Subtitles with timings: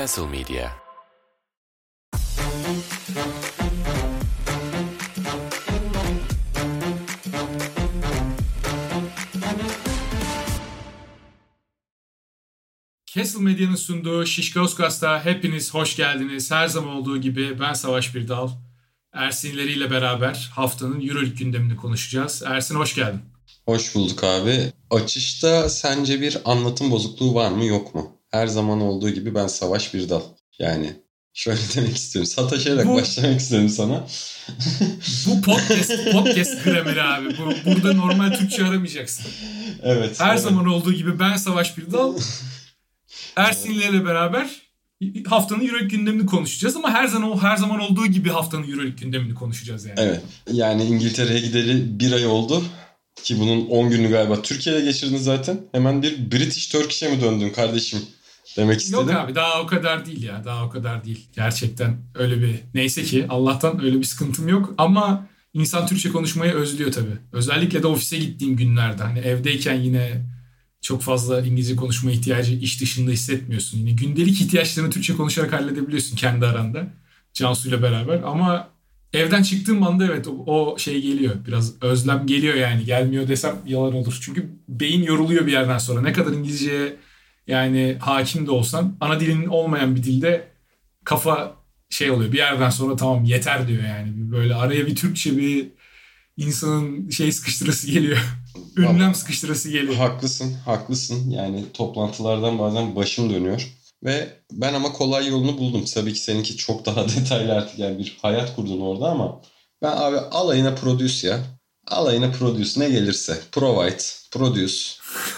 [0.00, 0.70] Castle Media
[13.06, 16.50] Castle Medya'nın sunduğu Şişkausgas'ta hepiniz hoş geldiniz.
[16.50, 18.48] Her zaman olduğu gibi ben Savaş Birdal.
[19.12, 22.42] Ersin İleri ile beraber haftanın Euroleague gündemini konuşacağız.
[22.46, 23.20] Ersin hoş geldin.
[23.66, 24.72] Hoş bulduk abi.
[24.90, 28.19] Açışta sence bir anlatım bozukluğu var mı yok mu?
[28.30, 30.20] Her zaman olduğu gibi ben Savaş Birdal.
[30.58, 30.92] Yani
[31.34, 32.30] şöyle demek istiyorum.
[32.30, 34.06] Sataşarak Bu- başlamak istiyorum sana.
[35.26, 37.36] Bu podcast podcast grameri abi.
[37.38, 39.26] Bu, burada normal Türkçe aramayacaksın.
[39.82, 40.20] evet.
[40.20, 40.42] Her evet.
[40.42, 42.18] zaman olduğu gibi ben Savaş Birdal.
[43.36, 44.50] Ersin İleri ile beraber
[45.26, 49.84] haftanın Euroleague gündemini konuşacağız ama her zaman her zaman olduğu gibi haftanın Euroleague gündemini konuşacağız
[49.86, 50.00] yani.
[50.00, 50.20] Evet.
[50.52, 52.64] Yani İngiltere'ye gideli bir ay oldu.
[53.22, 55.60] Ki bunun 10 günü galiba Türkiye'de geçirdin zaten.
[55.72, 57.98] Hemen bir British Turkish'e mi döndün kardeşim?
[58.56, 59.08] Demek istedim.
[59.08, 60.44] Yok abi daha o kadar değil ya.
[60.44, 61.28] Daha o kadar değil.
[61.36, 66.92] Gerçekten öyle bir neyse ki Allah'tan öyle bir sıkıntım yok ama insan Türkçe konuşmayı özlüyor
[66.92, 67.16] tabii.
[67.32, 70.26] Özellikle de ofise gittiğim günlerde hani evdeyken yine
[70.80, 73.78] çok fazla İngilizce konuşma ihtiyacı iş dışında hissetmiyorsun.
[73.78, 76.86] Yine gündelik ihtiyaçlarını Türkçe konuşarak halledebiliyorsun kendi aranda.
[77.34, 78.68] Cansu'yla beraber ama
[79.12, 81.34] evden çıktığım anda evet o, o şey geliyor.
[81.46, 82.84] Biraz özlem geliyor yani.
[82.84, 84.18] Gelmiyor desem yalan olur.
[84.20, 86.00] Çünkü beyin yoruluyor bir yerden sonra.
[86.00, 86.96] Ne kadar İngilizceye
[87.50, 90.48] yani hakim de olsan ana dilinin olmayan bir dilde
[91.04, 91.52] kafa
[91.90, 92.32] şey oluyor.
[92.32, 94.08] Bir yerden sonra tamam yeter diyor yani.
[94.14, 95.68] Böyle araya bir Türkçe bir
[96.36, 98.18] insanın şey sıkıştırası geliyor.
[98.76, 99.94] Ünlem sıkıştırası geliyor.
[99.94, 101.30] Haklısın, haklısın.
[101.30, 103.68] Yani toplantılardan bazen başım dönüyor.
[104.04, 105.84] Ve ben ama kolay yolunu buldum.
[105.84, 109.40] Tabii ki seninki çok daha detaylı artık yani bir hayat kurdun orada ama
[109.82, 111.40] ben abi alayına produce ya.
[111.86, 113.40] Alayına produce ne gelirse.
[113.52, 114.74] Provide, produce,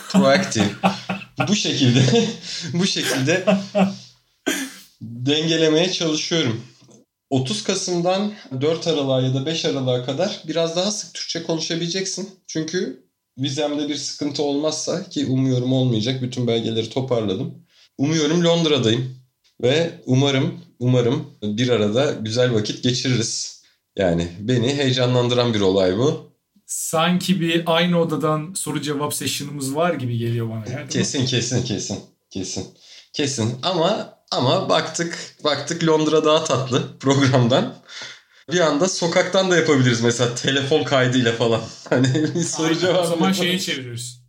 [0.09, 0.71] proactive.
[1.49, 2.29] bu şekilde
[2.73, 3.45] bu şekilde
[5.01, 6.63] dengelemeye çalışıyorum.
[7.31, 12.31] 30 Kasım'dan 4 Aralık'a ya da 5 Aralık'a kadar biraz daha sık Türkçe konuşabileceksin.
[12.47, 13.07] Çünkü
[13.39, 17.55] vizemde bir sıkıntı olmazsa ki umuyorum olmayacak bütün belgeleri toparladım.
[17.99, 19.17] Umuyorum Londra'dayım
[19.63, 23.63] ve umarım umarım bir arada güzel vakit geçiririz.
[23.97, 26.32] Yani beni heyecanlandıran bir olay bu.
[26.73, 30.73] Sanki bir aynı odadan soru cevap session'ımız var gibi geliyor bana.
[30.73, 30.89] Yani.
[30.89, 31.99] Kesin kesin kesin
[32.31, 32.67] kesin.
[33.13, 37.75] Kesin ama ama baktık baktık Londra daha tatlı programdan.
[38.53, 41.61] Bir anda sokaktan da yapabiliriz mesela telefon kaydıyla falan.
[41.91, 43.35] Hani bir soru Aynen, cevap O zaman yapalım.
[43.35, 44.21] şeye çeviriyoruz.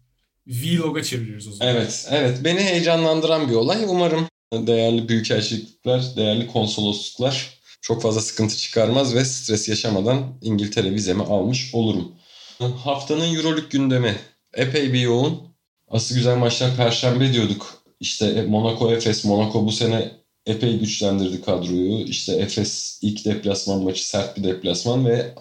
[0.48, 1.76] Vlog'a çeviriyoruz o zaman.
[1.76, 2.38] Evet, evet.
[2.44, 3.86] Beni heyecanlandıran bir olay.
[3.88, 11.76] Umarım değerli büyükelçilikler, değerli konsolosluklar çok fazla sıkıntı çıkarmaz ve stres yaşamadan İngiltere vizemi almış
[11.76, 12.12] olurum.
[12.60, 14.16] Haftanın Euroleague gündemi
[14.54, 15.44] epey bir yoğun.
[15.88, 17.84] Asıl güzel maçlar Perşembe diyorduk.
[18.00, 20.12] İşte Monaco Efes, Monaco bu sene
[20.46, 22.00] epey güçlendirdi kadroyu.
[22.00, 25.36] İşte Efes ilk deplasman maçı sert bir deplasman ve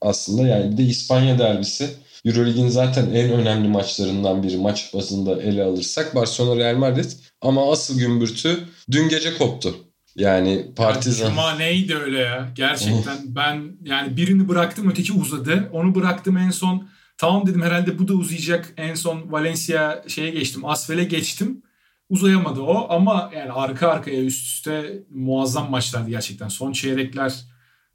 [0.00, 1.90] aslında yani bir de İspanya derbisi.
[2.24, 7.10] Euroleague'in zaten en önemli maçlarından biri maç bazında ele alırsak Barcelona Real Madrid.
[7.40, 9.76] Ama asıl gümbürtü dün gece koptu.
[10.16, 11.28] Yani Partizan.
[11.28, 12.52] Cuma neydi öyle ya?
[12.54, 15.68] Gerçekten ben yani birini bıraktım öteki uzadı.
[15.72, 16.88] Onu bıraktım en son.
[17.18, 18.72] Tamam dedim herhalde bu da uzayacak.
[18.76, 20.64] En son Valencia şeye geçtim.
[20.64, 21.62] Asfel'e geçtim.
[22.08, 26.48] Uzayamadı o ama yani arka arkaya üst üste muazzam maçlardı gerçekten.
[26.48, 27.34] Son çeyrekler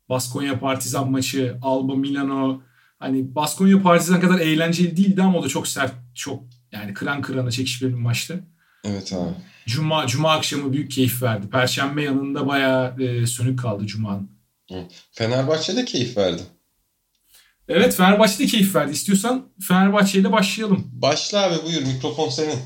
[0.09, 2.61] Baskonya Partizan maçı, Alba Milano
[2.99, 7.51] hani Baskonya Partizan kadar eğlenceli değildi ama o da çok sert, çok yani kıran kırana
[7.51, 8.43] çekişmeli bir maçtı.
[8.83, 9.29] Evet abi.
[9.69, 11.49] Cuma Cuma akşamı büyük keyif verdi.
[11.49, 14.31] Perşembe yanında bayağı e, sönük kaldı Cuma'nın.
[15.11, 16.41] Fenerbahçe de keyif verdi.
[17.67, 18.91] Evet Fenerbahçe de keyif verdi.
[18.91, 20.87] İstiyorsan Fenerbahçe ile başlayalım.
[20.93, 22.59] Başla abi buyur mikrofon senin.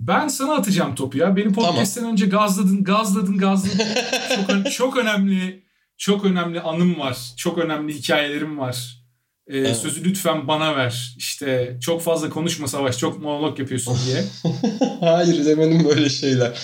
[0.00, 1.36] Ben sana atacağım topu ya.
[1.36, 3.84] Beni podcast'ten önce gazladın, gazladın, gazladın.
[4.36, 5.62] çok, çok önemli,
[5.96, 7.18] çok önemli anım var.
[7.36, 9.05] Çok önemli hikayelerim var.
[9.48, 9.76] Ee, Evet.
[9.76, 11.14] Sözü lütfen bana ver.
[11.16, 14.24] İşte çok fazla konuşma Savaş, çok monolog yapıyorsun diye.
[15.00, 16.58] Hayır demedim böyle şeyler.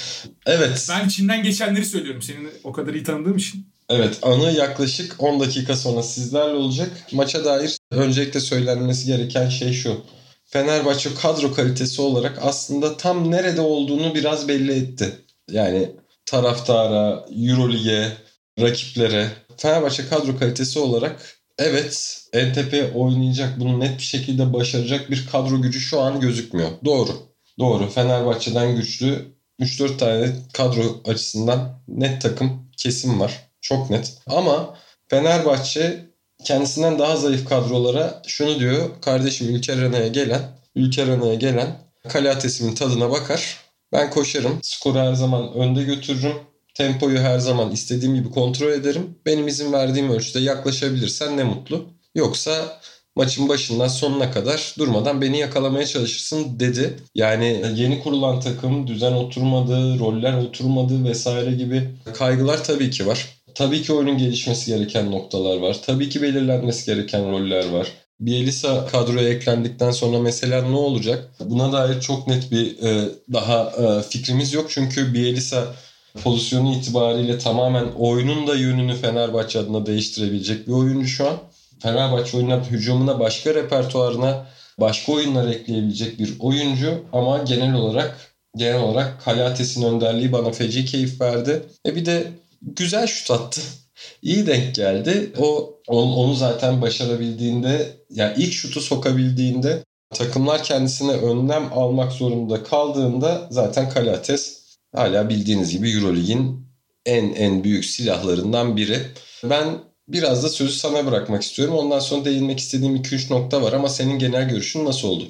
[0.47, 0.87] Evet.
[0.91, 2.23] Ben içinden geçenleri söylüyorum.
[2.23, 3.67] Seni o kadar iyi tanıdığım için.
[3.89, 6.91] Evet anı yaklaşık 10 dakika sonra sizlerle olacak.
[7.13, 10.01] Maça dair öncelikle söylenmesi gereken şey şu.
[10.45, 15.19] Fenerbahçe kadro kalitesi olarak aslında tam nerede olduğunu biraz belli etti.
[15.51, 15.91] Yani
[16.27, 18.13] taraftara, Eurolig'e,
[18.61, 19.31] rakiplere.
[19.57, 25.81] Fenerbahçe kadro kalitesi olarak evet NTP oynayacak bunu net bir şekilde başaracak bir kadro gücü
[25.81, 26.71] şu an gözükmüyor.
[26.85, 27.11] Doğru.
[27.59, 27.91] Doğru.
[27.91, 33.49] Fenerbahçe'den güçlü 3-4 tane kadro açısından net takım kesim var.
[33.61, 34.15] Çok net.
[34.27, 34.77] Ama
[35.09, 36.07] Fenerbahçe
[36.45, 38.91] kendisinden daha zayıf kadrolara şunu diyor.
[39.01, 40.43] Kardeşim Ülker Arena'ya gelen,
[40.75, 41.79] Ülker Arena'ya gelen
[42.09, 43.61] Kale Atesi'nin tadına bakar.
[43.93, 44.59] Ben koşarım.
[44.63, 46.37] Skoru her zaman önde götürürüm.
[46.75, 49.15] Tempoyu her zaman istediğim gibi kontrol ederim.
[49.27, 51.85] Benim izin verdiğim ölçüde yaklaşabilirsen ne mutlu.
[52.15, 52.81] Yoksa
[53.17, 56.97] maçın başından sonuna kadar durmadan beni yakalamaya çalışırsın dedi.
[57.15, 63.29] Yani yeni kurulan takım düzen oturmadı, roller oturmadı vesaire gibi kaygılar tabii ki var.
[63.55, 65.77] Tabii ki oyunun gelişmesi gereken noktalar var.
[65.87, 67.89] Tabii ki belirlenmesi gereken roller var.
[68.21, 71.31] Bielisa kadroya eklendikten sonra mesela ne olacak?
[71.41, 74.67] Buna dair çok net bir e, daha e, fikrimiz yok.
[74.71, 75.75] Çünkü Bielisa
[76.15, 81.37] pozisyonu itibariyle tamamen oyunun da yönünü Fenerbahçe adına değiştirebilecek bir oyuncu şu an.
[81.83, 84.47] Fenerbahçe oyununa, hücumuna, başka repertuarına
[84.81, 91.21] başka oyunlar ekleyebilecek bir oyuncu ama genel olarak genel olarak Kalates'in önderliği bana feci keyif
[91.21, 91.63] verdi.
[91.87, 92.33] E bir de
[92.63, 93.61] güzel şut attı.
[94.23, 95.33] İyi denk geldi.
[95.39, 103.91] O onu zaten başarabildiğinde yani ilk şutu sokabildiğinde takımlar kendisine önlem almak zorunda kaldığında zaten
[103.91, 104.62] Kalates
[104.93, 106.67] hala bildiğiniz gibi Eurolig'in
[107.07, 108.97] en en büyük silahlarından biri.
[109.45, 109.79] Ben
[110.09, 111.75] biraz da sözü sana bırakmak istiyorum.
[111.75, 115.25] Ondan sonra değinmek istediğim 2-3 nokta var ama senin genel görüşün nasıl oldu?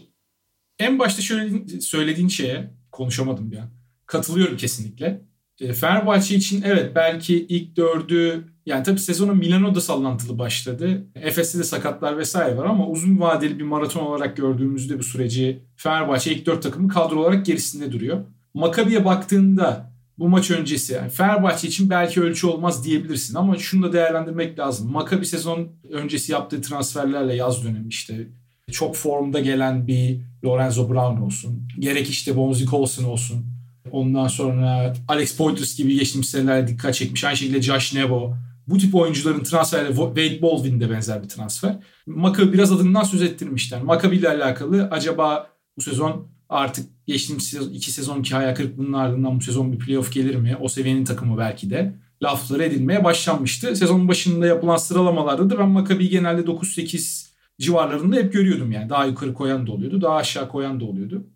[0.79, 3.71] En başta şöyle söylediğin şeye konuşamadım an.
[4.07, 5.23] Katılıyorum kesinlikle.
[5.61, 11.07] E, Fenerbahçe için evet belki ilk dördü yani tabii sezona Milano'da sallantılı başladı.
[11.15, 16.33] Efes'te de sakatlar vesaire var ama uzun vadeli bir maraton olarak gördüğümüzde bu süreci Fenerbahçe
[16.33, 18.25] ilk dört takımı kadro olarak gerisinde duruyor.
[18.55, 23.93] Makabi'ye baktığında bu maç öncesi yani Fenerbahçe için belki ölçü olmaz diyebilirsin ama şunu da
[23.93, 24.93] değerlendirmek lazım.
[24.93, 28.29] Makabi sezon öncesi yaptığı transferlerle yaz dönemi işte
[28.73, 31.69] çok formda gelen bir Lorenzo Brown olsun.
[31.79, 33.47] Gerek işte Bonzi Colson olsun.
[33.91, 37.25] Ondan sonra Alex Poitras gibi geçtiğimiz senelerde dikkat çekmiş.
[37.25, 38.35] Aynı şekilde Josh Nebo.
[38.67, 41.79] Bu tip oyuncuların transferleri Wade Baldwin de benzer bir transfer.
[42.07, 43.83] Maccabi biraz adından söz ettirmişler.
[43.83, 49.43] Maccabi ile alakalı acaba bu sezon artık geçtiğimiz sezon, iki sezonki hayal kırıklığının ardından bu
[49.43, 50.57] sezon bir playoff gelir mi?
[50.61, 53.77] O seviyenin takımı belki de lafları edilmeye başlanmıştı.
[53.77, 57.29] Sezonun başında yapılan sıralamalarda da ben Maccabi'yi genelde 9-8
[57.61, 58.91] civarlarında hep görüyordum yani.
[58.91, 61.27] Daha yukarı koyan da oluyordu, daha aşağı koyan da oluyordu.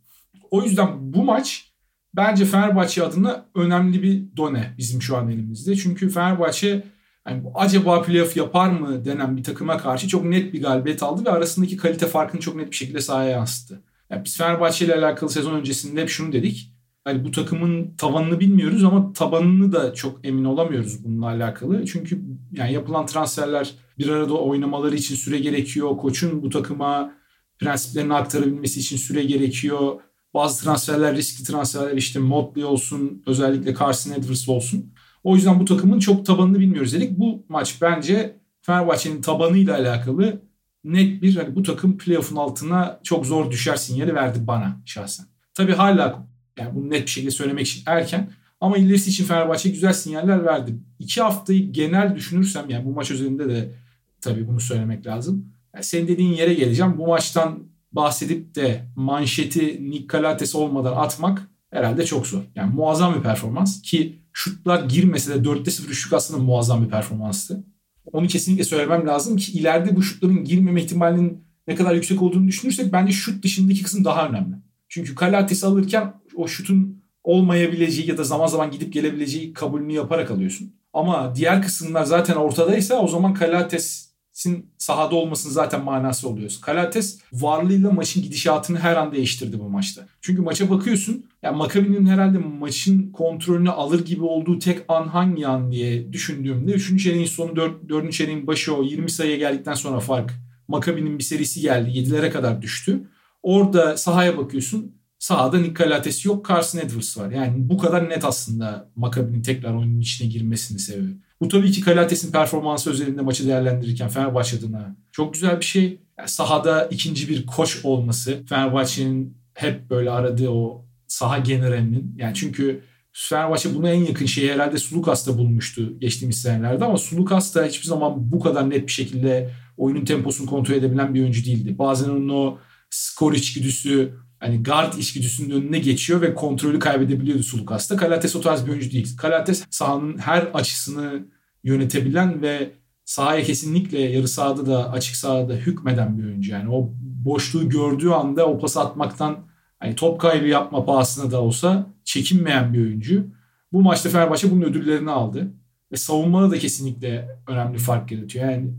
[0.51, 1.73] O yüzden bu maç
[2.15, 5.77] bence Fenerbahçe adına önemli bir done bizim şu an elimizde.
[5.77, 6.83] Çünkü Fenerbahçe
[7.29, 11.31] yani acaba playoff yapar mı denen bir takıma karşı çok net bir galibiyet aldı ve
[11.31, 13.83] arasındaki kalite farkını çok net bir şekilde sahaya yansıttı.
[14.11, 16.73] Yani biz Fenerbahçe ile alakalı sezon öncesinde hep şunu dedik.
[17.07, 21.87] Yani bu takımın tavanını bilmiyoruz ama tabanını da çok emin olamıyoruz bununla alakalı.
[21.87, 22.23] Çünkü
[22.53, 25.97] yani yapılan transferler bir arada oynamaları için süre gerekiyor.
[25.97, 27.15] Koçun bu takıma
[27.59, 30.01] prensiplerini aktarabilmesi için süre gerekiyor.
[30.35, 34.93] Bazı transferler riskli transferler işte Motley olsun özellikle Carson Edwards olsun.
[35.25, 37.19] O yüzden bu takımın çok tabanını bilmiyoruz dedik.
[37.19, 40.43] Bu maç bence Fenerbahçe'nin tabanıyla alakalı
[40.93, 45.27] net bir hani bu takım playoff'un altına çok zor düşer sinyali verdi bana şahsen.
[45.55, 46.27] Tabii hala
[46.59, 48.31] yani bunu net bir şekilde söylemek için erken
[48.61, 50.75] ama ilerisi için Fenerbahçe güzel sinyaller verdi.
[50.99, 53.73] İki haftayı genel düşünürsem yani bu maç üzerinde de
[54.21, 55.49] tabii bunu söylemek lazım.
[55.75, 56.99] Yani senin dediğin yere geleceğim.
[56.99, 57.59] Bu maçtan
[57.93, 60.19] bahsedip de manşeti Nick
[60.55, 62.43] olmadan atmak herhalde çok zor.
[62.55, 67.65] Yani muazzam bir performans ki şutlar girmese de 4'te 0 üçlük aslında muazzam bir performanstı.
[68.13, 72.93] Onu kesinlikle söylemem lazım ki ileride bu şutların girmeme ihtimalinin ne kadar yüksek olduğunu düşünürsek
[72.93, 74.57] bence şut dışındaki kısım daha önemli.
[74.89, 80.75] Çünkü Kalates alırken o şutun olmayabileceği ya da zaman zaman gidip gelebileceği kabulünü yaparak alıyorsun.
[80.93, 84.06] Ama diğer kısımlar zaten ortadaysa o zaman Kalates
[84.37, 86.53] sin sahada olmasının zaten manası oluyor.
[86.61, 90.07] Kalates varlığıyla maçın gidişatını her an değiştirdi bu maçta.
[90.21, 91.27] Çünkü maça bakıyorsun.
[91.43, 97.03] Yani Makabi'nin herhalde maçın kontrolünü alır gibi olduğu tek an hangi an diye düşündüğümde 3.
[97.03, 97.89] çeyreğin sonu 4.
[97.89, 98.13] 4.
[98.13, 100.33] çeyreğin başı o 20 sayıya geldikten sonra fark.
[100.69, 101.91] Makabi'nin bir serisi geldi.
[101.91, 103.09] 7'lere kadar düştü.
[103.43, 104.97] Orada sahaya bakıyorsun.
[105.19, 106.49] Sahada Nick Kalates yok.
[106.49, 107.31] Carson Edwards var.
[107.31, 111.26] Yani bu kadar net aslında Makabi'nin tekrar oyunun içine girmesini sebebi.
[111.41, 116.01] Bu tabii ki Kalates'in performansı özelinde maçı değerlendirirken Fenerbahçe adına çok güzel bir şey.
[116.19, 122.83] Yani sahada ikinci bir koç olması Fenerbahçe'nin hep böyle aradığı o saha generalinin yani çünkü
[123.13, 128.33] Fenerbahçe buna en yakın şeyi herhalde Sulukas'ta bulmuştu geçtiğimiz senelerde ama Sulukas da hiçbir zaman
[128.33, 131.79] bu kadar net bir şekilde oyunun temposunu kontrol edebilen bir oyuncu değildi.
[131.79, 132.59] Bazen onun o
[132.91, 137.97] skor içgüdüsü hani guard içgüdüsünün önüne geçiyor ve kontrolü kaybedebiliyordu Sulukas'ta.
[137.97, 139.17] Kalates o tarz bir oyuncu değil.
[139.17, 141.27] Kalates sahanın her açısını
[141.65, 142.71] yönetebilen ve
[143.05, 146.53] sahaya kesinlikle yarı sahada da açık sahada hükmeden bir oyuncu.
[146.53, 149.39] Yani o boşluğu gördüğü anda o pası atmaktan
[149.79, 153.27] hani top kaybı yapma pahasına da olsa çekinmeyen bir oyuncu.
[153.73, 155.53] Bu maçta Fenerbahçe bunun ödüllerini aldı.
[155.93, 158.51] Ve savunmada da kesinlikle önemli fark yaratıyor.
[158.51, 158.71] Yani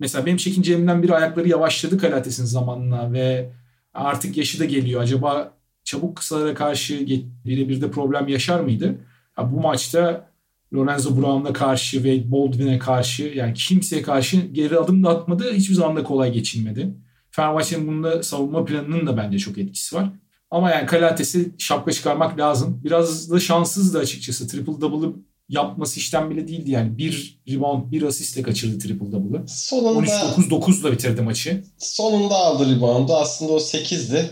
[0.00, 3.50] mesela benim çekincelerimden biri ayakları yavaşladı Kalates'in zamanına ve
[3.96, 5.02] artık yaşı da geliyor.
[5.02, 5.52] Acaba
[5.84, 7.06] çabuk kısalara karşı
[7.44, 8.98] birebir de problem yaşar mıydı?
[9.38, 10.30] Ya bu maçta
[10.74, 15.52] Lorenzo Brown'a karşı, Wade Baldwin'e karşı yani kimseye karşı geri adım da atmadı.
[15.52, 16.94] Hiçbir zaman da kolay geçilmedi.
[17.30, 20.12] Fenerbahçe'nin bunda savunma planının da bence çok etkisi var.
[20.50, 22.80] Ama yani Kalates'i şapka çıkarmak lazım.
[22.84, 24.48] Biraz da şanssız da açıkçası.
[24.48, 25.12] Triple double'ı
[25.48, 26.98] yapması işten bile değildi yani.
[26.98, 29.48] Bir rebound, bir asistle kaçırdı triple double'ı.
[29.48, 31.64] Sonunda 13-9-9'la bitirdi maçı.
[31.78, 33.16] Sonunda aldı reboundu.
[33.16, 34.30] Aslında o 8'di.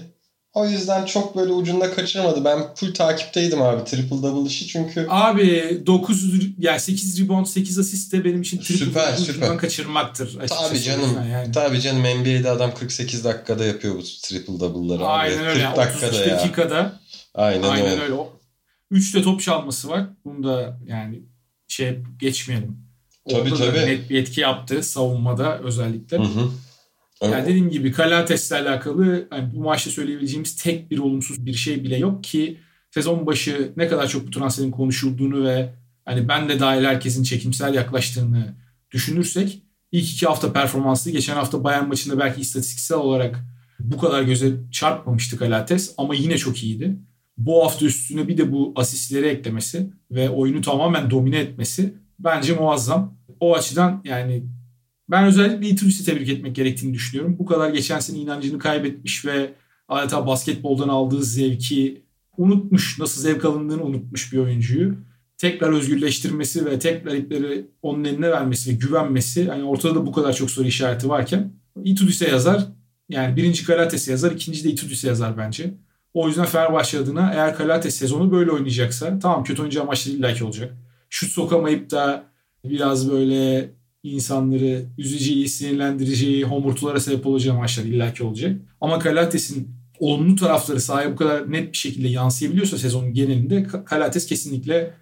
[0.55, 2.45] O yüzden çok böyle ucunda kaçırmadı.
[2.45, 5.07] Ben full takipteydim abi triple double işi çünkü.
[5.11, 6.25] Abi 9
[6.59, 9.59] yani 8 rebound 8 asist de benim için triple süper, double süper.
[9.59, 10.39] kaçırmaktır.
[10.49, 11.19] Tabii canım.
[11.33, 11.53] Yani.
[11.53, 15.07] Tabii canım NBA'de adam 48 dakikada yapıyor bu triple double'ları.
[15.07, 15.47] Aynen abi.
[15.47, 15.65] öyle.
[15.65, 16.37] 40 dakikada ya.
[16.39, 17.01] dakikada.
[17.35, 18.03] Aynen, Aynen öyle.
[18.03, 18.15] öyle.
[18.91, 20.07] 3 de top çalması var.
[20.25, 21.23] Bunu da yani
[21.69, 22.79] şey geçmeyelim.
[23.25, 23.79] Orada tabii.
[23.79, 26.19] net bir etki yaptı savunmada özellikle.
[26.19, 26.51] Hı hı.
[27.23, 31.97] Yani dediğim gibi Kalates'le alakalı yani bu maçta söyleyebileceğimiz tek bir olumsuz bir şey bile
[31.97, 32.61] yok ki
[32.91, 35.75] sezon başı ne kadar çok bu transferin konuşulduğunu ve
[36.05, 38.55] hani ben de dahil herkesin çekimsel yaklaştığını
[38.91, 39.63] düşünürsek
[39.93, 41.11] ilk iki hafta performanslı.
[41.11, 43.41] Geçen hafta Bayern maçında belki istatistiksel olarak
[43.81, 46.97] bu kadar göze çarpmamıştı Kalates ama yine çok iyiydi.
[47.37, 53.19] Bu hafta üstüne bir de bu asistleri eklemesi ve oyunu tamamen domine etmesi bence muazzam.
[53.41, 54.45] O açıdan yani
[55.11, 57.37] ben özellikle Ituric'i tebrik etmek gerektiğini düşünüyorum.
[57.39, 59.55] Bu kadar geçen sene inancını kaybetmiş ve
[59.89, 62.05] adeta basketboldan aldığı zevki
[62.37, 64.97] unutmuş, nasıl zevk alındığını unutmuş bir oyuncuyu
[65.39, 70.33] tekrar özgürleştirmesi ve tekrar ipleri onun eline vermesi ve güvenmesi yani ortada da bu kadar
[70.33, 71.53] çok soru işareti varken
[71.85, 72.67] Itudis'e yazar.
[73.09, 75.75] Yani birinci Kalates'e yazar, ikinci de Itudis'e yazar bence.
[76.15, 80.75] O yüzden Fenerbahçe adına eğer Kalates sezonu böyle oynayacaksa tamam kötü oynayacağı maçlar illaki olacak.
[81.11, 82.25] Şut sokamayıp da
[82.65, 83.71] biraz böyle
[84.03, 88.61] insanları üzeceği, sinirlendireceği, homurtulara sebep olacağı maçlar illaki olacak.
[88.81, 89.69] Ama Kalates'in
[89.99, 94.95] olumlu tarafları sahaya bu kadar net bir şekilde yansıyabiliyorsa sezonun genelinde Kalates kesinlikle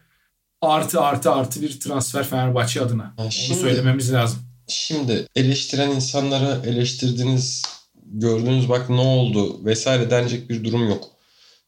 [0.61, 3.15] artı artı artı bir transfer Fenerbahçe adına.
[3.17, 4.39] Ha, şimdi, Onu söylememiz lazım.
[4.69, 7.63] Şimdi eleştiren insanlara eleştirdiğiniz,
[8.13, 11.11] gördüğünüz bak ne oldu vesaire denecek bir durum yok.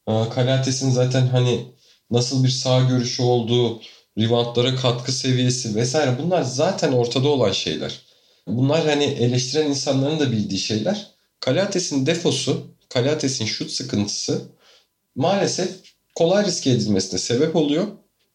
[0.07, 1.67] Kalates'in zaten hani
[2.11, 3.81] nasıl bir sağ görüşü olduğu,
[4.19, 8.01] reboundlara katkı seviyesi vesaire bunlar zaten ortada olan şeyler.
[8.47, 11.11] Bunlar hani eleştiren insanların da bildiği şeyler.
[11.41, 14.43] Kalates'in defosu, Kalates'in şut sıkıntısı
[15.15, 15.71] maalesef
[16.15, 17.87] kolay riske edilmesine sebep oluyor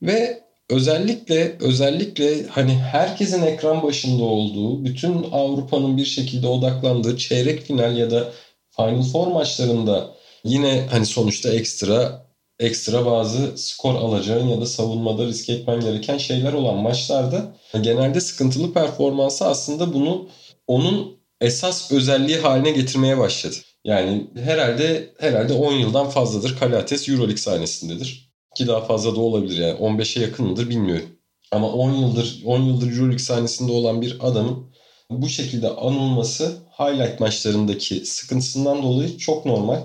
[0.02, 7.98] ve özellikle özellikle hani herkesin ekran başında olduğu, bütün Avrupa'nın bir şekilde odaklandığı çeyrek final
[7.98, 8.32] ya da
[8.76, 15.50] Final Four maçlarında yine hani sonuçta ekstra ekstra bazı skor alacağın ya da savunmada risk
[15.50, 20.30] etmen gereken şeyler olan maçlarda genelde sıkıntılı performansı aslında bunu
[20.68, 23.56] onun esas özelliği haline getirmeye başladı.
[23.84, 28.29] Yani herhalde herhalde 10 yıldan fazladır Kalates Euroleague sahnesindedir.
[28.60, 31.06] Ki daha fazla da olabilir yani 15'e yakın mıdır bilmiyorum.
[31.52, 34.72] Ama 10 yıldır 10 yıldır Euroleague sahnesinde olan bir adamın
[35.10, 39.82] bu şekilde anılması highlight maçlarındaki sıkıntısından dolayı çok normal.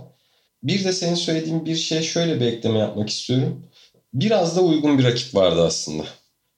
[0.62, 3.66] Bir de senin söylediğin bir şey şöyle bir ekleme yapmak istiyorum.
[4.14, 6.04] Biraz da uygun bir rakip vardı aslında.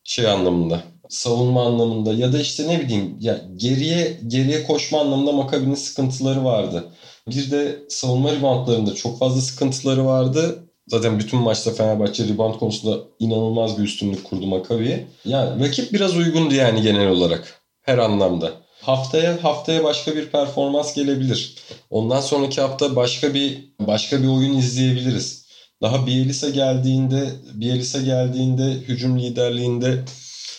[0.04, 0.82] Şey anlamında.
[1.08, 6.92] Savunma anlamında ya da işte ne bileyim ya geriye geriye koşma anlamında Makabi'nin sıkıntıları vardı.
[7.28, 10.65] Bir de savunma reboundlarında çok fazla sıkıntıları vardı.
[10.88, 15.06] Zaten bütün maçta Fenerbahçe rebound konusunda inanılmaz bir üstünlük kurdu Makabi'ye.
[15.24, 17.60] Yani rakip biraz uygundu yani genel olarak.
[17.82, 18.52] Her anlamda.
[18.82, 21.54] Haftaya haftaya başka bir performans gelebilir.
[21.90, 25.46] Ondan sonraki hafta başka bir başka bir oyun izleyebiliriz.
[25.82, 30.04] Daha Bielisa geldiğinde Bielisa geldiğinde hücum liderliğinde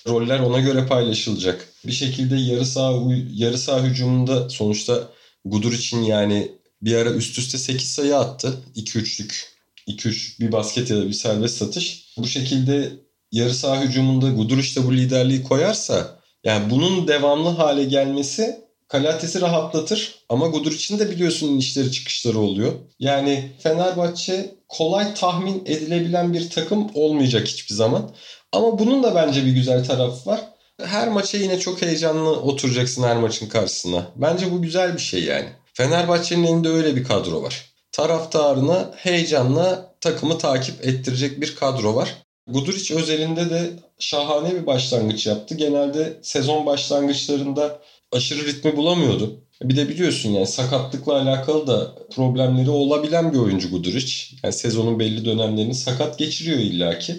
[0.07, 1.73] roller ona göre paylaşılacak.
[1.87, 2.93] Bir şekilde yarı saha
[3.33, 5.09] yarı saha hücumunda sonuçta
[5.45, 8.53] Gudur için yani bir ara üst üste 8 sayı attı.
[8.75, 9.56] 2-3'lük
[9.87, 12.13] 2-3 bir basket ya da bir serbest satış.
[12.17, 12.91] Bu şekilde
[13.31, 20.15] yarı saha hücumunda Gudur işte bu liderliği koyarsa yani bunun devamlı hale gelmesi Kalates'i rahatlatır
[20.29, 22.73] ama Gudur için de biliyorsun inişleri çıkışları oluyor.
[22.99, 28.11] Yani Fenerbahçe kolay tahmin edilebilen bir takım olmayacak hiçbir zaman.
[28.51, 30.41] Ama bunun da bence bir güzel tarafı var.
[30.83, 34.07] Her maça yine çok heyecanlı oturacaksın her maçın karşısına.
[34.15, 35.49] Bence bu güzel bir şey yani.
[35.73, 37.65] Fenerbahçe'nin elinde öyle bir kadro var.
[37.97, 42.15] Taraftarına heyecanla takımı takip ettirecek bir kadro var.
[42.47, 45.55] Guduric özelinde de şahane bir başlangıç yaptı.
[45.55, 47.79] Genelde sezon başlangıçlarında
[48.11, 49.43] aşırı ritmi bulamıyordu.
[49.63, 54.13] Bir de biliyorsun yani sakatlıkla alakalı da problemleri olabilen bir oyuncu Guduric.
[54.43, 57.15] Yani sezonun belli dönemlerini sakat geçiriyor illaki.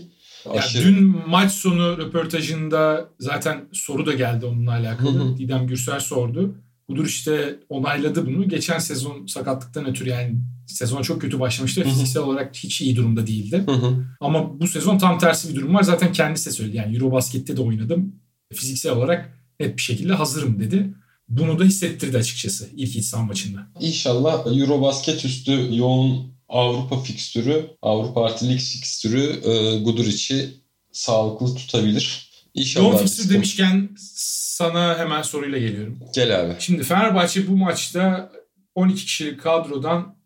[0.50, 0.82] Aşırı...
[0.82, 5.38] Ya dün maç sonu röportajında zaten soru da geldi onunla alakalı.
[5.38, 6.54] Didem Gürsel sordu.
[6.88, 8.48] Budur işte onayladı bunu.
[8.48, 11.84] Geçen sezon sakatlıktan ötürü yani sezon çok kötü başlamıştı.
[11.84, 13.64] Fiziksel olarak hiç iyi durumda değildi.
[14.20, 15.82] Ama bu sezon tam tersi bir durum var.
[15.82, 16.76] Zaten kendisi de söyledi.
[16.76, 18.14] Yani Eurobasket'te de oynadım.
[18.52, 20.94] Fiziksel olarak net bir şekilde hazırım dedi.
[21.28, 23.68] Bunu da hissettirdi açıkçası ilk iç saha maçında.
[23.80, 30.48] İnşallah Eurobasket üstü yoğun Avrupa fikstürü, Avrupa artı lig fikstürü e, Guduric'i
[30.92, 32.27] sağlıklı tutabilir.
[32.58, 32.84] İnşallah.
[32.84, 35.98] Yoğun fikstür demişken sana hemen soruyla geliyorum.
[36.14, 36.52] Gel abi.
[36.58, 38.32] Şimdi Fenerbahçe bu maçta
[38.74, 40.16] 12 kişilik kadrodan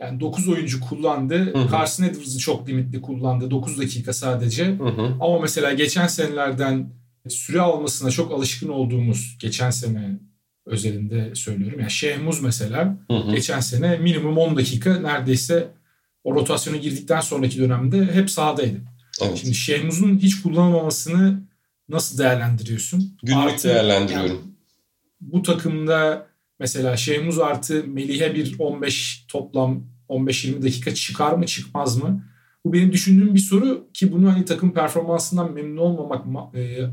[0.00, 1.54] yani 9 oyuncu kullandı.
[1.54, 1.68] hı.
[1.72, 3.50] Carson Edwards'ı çok limitli kullandı.
[3.50, 4.66] 9 dakika sadece.
[4.66, 5.14] Hı hı.
[5.20, 6.92] Ama mesela geçen senelerden
[7.28, 10.18] süre almasına çok alışkın olduğumuz geçen sene
[10.66, 11.80] özelinde söylüyorum.
[11.80, 13.34] Yani Şehmuz mesela Hı hı.
[13.34, 15.68] geçen sene minimum 10 dakika neredeyse
[16.24, 18.76] o rotasyona girdikten sonraki dönemde hep sahadaydı.
[19.22, 19.38] Evet.
[19.38, 21.40] Şimdi Şehmuz'un hiç kullanılmamasını
[21.90, 23.18] nasıl değerlendiriyorsun?
[23.22, 24.28] Günlük Artı, değerlendiriyorum.
[24.30, 24.40] yani
[25.20, 26.26] bu takımda
[26.58, 32.24] mesela Şehmuz artı Melih'e bir 15 toplam 15-20 dakika çıkar mı çıkmaz mı?
[32.64, 36.90] Bu benim düşündüğüm bir soru ki bunu hani takım performansından memnun olmamak ma- e,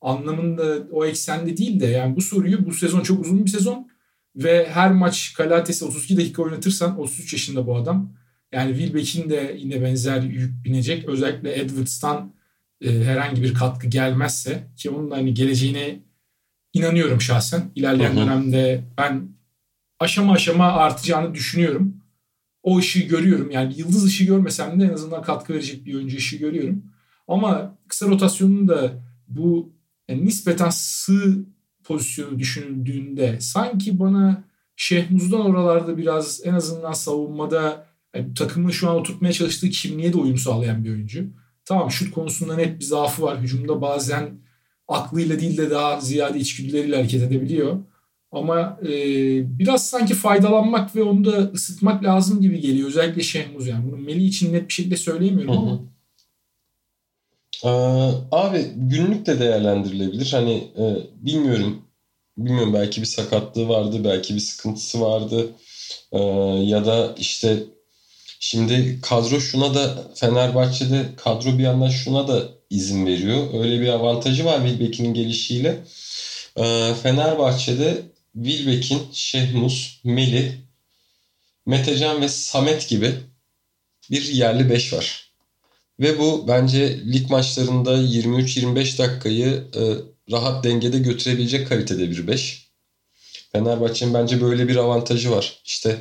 [0.00, 3.88] anlamında o eksende değil de yani bu soruyu bu sezon çok uzun bir sezon
[4.36, 8.12] ve her maç Kalates'i 32 dakika oynatırsan 33 yaşında bu adam.
[8.52, 11.04] Yani Wilbeck'in de yine benzer yük binecek.
[11.08, 12.32] Özellikle Edwards'tan
[12.80, 16.00] e, herhangi bir katkı gelmezse ki onun da hani geleceğine
[16.72, 17.70] inanıyorum şahsen.
[17.74, 18.16] İlerleyen hı.
[18.16, 19.28] dönemde ben
[19.98, 21.96] aşama aşama artacağını düşünüyorum.
[22.62, 23.50] O ışığı görüyorum.
[23.50, 26.82] Yani yıldız ışığı görmesem de en azından katkı verecek bir oyuncu ışığı görüyorum.
[27.28, 28.92] Ama kısa rotasyonun da
[29.28, 29.72] bu
[30.08, 31.44] yani nispeten sığ
[31.84, 34.44] pozisyonu düşünüldüğünde sanki bana
[34.76, 40.38] Şehmuz'dan oralarda biraz en azından savunmada yani takımın şu an oturtmaya çalıştığı kimliğe de uyum
[40.38, 41.26] sağlayan bir oyuncu.
[41.66, 43.40] Tamam şut konusunda net bir zaafı var.
[43.40, 44.30] Hücumda bazen
[44.88, 47.76] aklıyla değil de daha ziyade içgüdüleriyle hareket edebiliyor.
[48.32, 48.88] Ama e,
[49.58, 52.88] biraz sanki faydalanmak ve onu da ısıtmak lazım gibi geliyor.
[52.88, 53.92] Özellikle Şehmuz yani.
[53.92, 55.60] Bunu Melih için net bir şekilde söyleyemiyorum Hı hı.
[55.60, 55.80] ama.
[57.64, 57.68] Ee,
[58.32, 60.32] abi günlük de değerlendirilebilir.
[60.32, 61.82] Hani e, bilmiyorum.
[62.38, 65.50] Bilmiyorum belki bir sakatlığı vardı, belki bir sıkıntısı vardı.
[66.12, 66.18] Ee,
[66.62, 67.62] ya da işte
[68.48, 73.64] şimdi kadro şuna da Fenerbahçe'de kadro bir yandan şuna da izin veriyor.
[73.64, 75.84] Öyle bir avantajı var Wilbeck'in gelişiyle.
[76.56, 78.02] Ee, Fenerbahçe'de
[78.34, 80.52] Wilbeck'in, Şehmus, Melih,
[81.66, 83.14] Metecan ve Samet gibi
[84.10, 85.32] bir yerli beş var.
[86.00, 89.82] Ve bu bence lig maçlarında 23-25 dakikayı e,
[90.32, 92.66] rahat dengede götürebilecek kalitede bir 5.
[93.52, 95.60] Fenerbahçe'nin bence böyle bir avantajı var.
[95.64, 95.98] İşte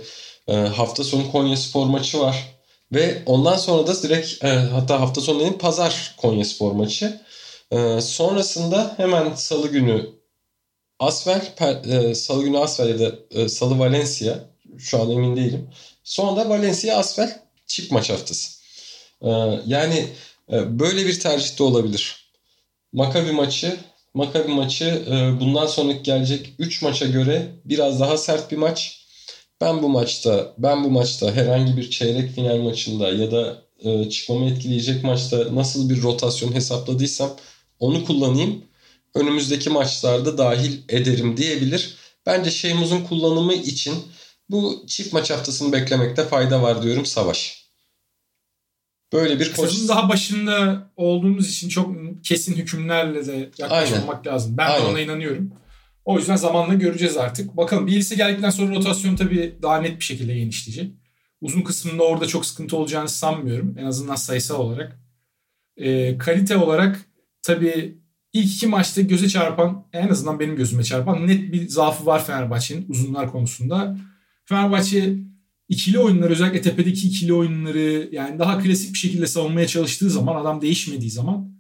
[0.48, 2.56] e, hafta sonu Konya Spor maçı var.
[2.94, 7.22] Ve ondan sonra da direkt e, hatta hafta sonu değil pazar Konya Spor maçı.
[7.72, 10.10] E, sonrasında hemen salı günü
[11.00, 14.36] Asvel, per- e, salı günü Asvel ya da e, salı Valencia.
[14.80, 15.70] Şu an emin değilim.
[16.04, 18.56] Sonra da Valencia Asvel çift maç haftası.
[19.22, 19.30] Ee,
[19.66, 20.08] yani
[20.52, 22.32] e, böyle bir tercih de olabilir.
[22.94, 23.78] Makabi maçı
[24.14, 29.05] Makabi maçı e, bundan sonraki gelecek 3 maça göre biraz daha sert bir maç.
[29.62, 34.50] Ben bu maçta ben bu maçta herhangi bir çeyrek final maçında ya da e, çıkmamı
[34.50, 37.36] etkileyecek maçta nasıl bir rotasyon hesapladıysam
[37.80, 38.66] onu kullanayım.
[39.16, 41.96] Önümüzdeki maçlarda dahil ederim diyebilir.
[42.26, 43.94] Bence Şeymuz'un kullanımı için
[44.50, 47.66] bu çift maç haftasını beklemekte fayda var diyorum Savaş.
[49.14, 49.70] Böyle bir koç.
[49.70, 54.58] Sezonun daha başında olduğumuz için çok kesin hükümlerle de yaklaşmamak lazım.
[54.58, 54.86] Ben Aynen.
[54.86, 55.52] de ona inanıyorum.
[56.06, 57.58] O yüzden zamanla göreceğiz artık.
[57.58, 60.96] Bakalım birisi geldikten sonra rotasyon tabii daha net bir şekilde genişleyecek.
[61.42, 63.76] Uzun kısmında orada çok sıkıntı olacağını sanmıyorum.
[63.78, 65.00] En azından sayısal olarak.
[65.78, 67.06] Ee, kalite olarak
[67.42, 67.98] tabii
[68.34, 72.86] ilk iki maçta göze çarpan en azından benim gözüme çarpan net bir zaafı var Fenerbahçe'nin
[72.90, 73.98] uzunlar konusunda.
[74.46, 75.16] Fenerbahçe
[75.70, 80.62] ikili oyunları özellikle tepedeki ikili oyunları yani daha klasik bir şekilde savunmaya çalıştığı zaman adam
[80.62, 81.55] değişmediği zaman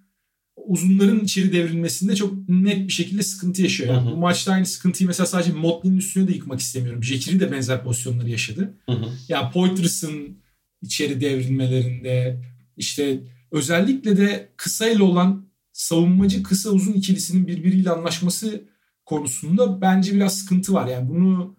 [0.56, 3.94] uzunların içeri devrilmesinde çok net bir şekilde sıkıntı yaşıyor.
[3.94, 4.16] Yani Hı hı.
[4.16, 7.04] Bu maçta aynı sıkıntıyı mesela sadece Motley'nin üstüne de yıkmak istemiyorum.
[7.04, 8.74] Jekiri de benzer pozisyonları yaşadı.
[8.86, 9.06] Hı hı.
[9.30, 10.38] Ya Poitres'ın
[10.82, 12.42] içeri devrilmelerinde
[12.78, 13.20] işte
[13.52, 18.64] özellikle de kısayla olan savunmacı kısa uzun ikilisinin birbiriyle anlaşması
[19.06, 20.88] konusunda bence biraz sıkıntı var.
[20.88, 21.56] Yani bunu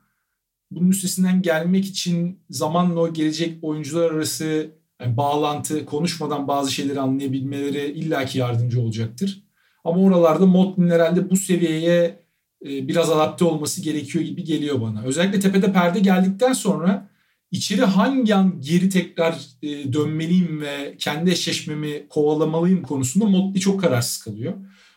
[0.70, 7.92] bunun üstesinden gelmek için zamanla o gelecek oyuncular arası yani bağlantı, konuşmadan bazı şeyleri anlayabilmeleri
[7.92, 9.42] illaki yardımcı olacaktır.
[9.84, 12.26] Ama oralarda Motley'nin herhalde bu seviyeye
[12.64, 15.02] e, biraz adapte olması gerekiyor gibi geliyor bana.
[15.02, 17.08] Özellikle tepede perde geldikten sonra
[17.50, 24.24] içeri hangi an geri tekrar e, dönmeliyim ve kendi eşleşmemi kovalamalıyım konusunda Motley çok kararsız
[24.24, 24.52] kalıyor.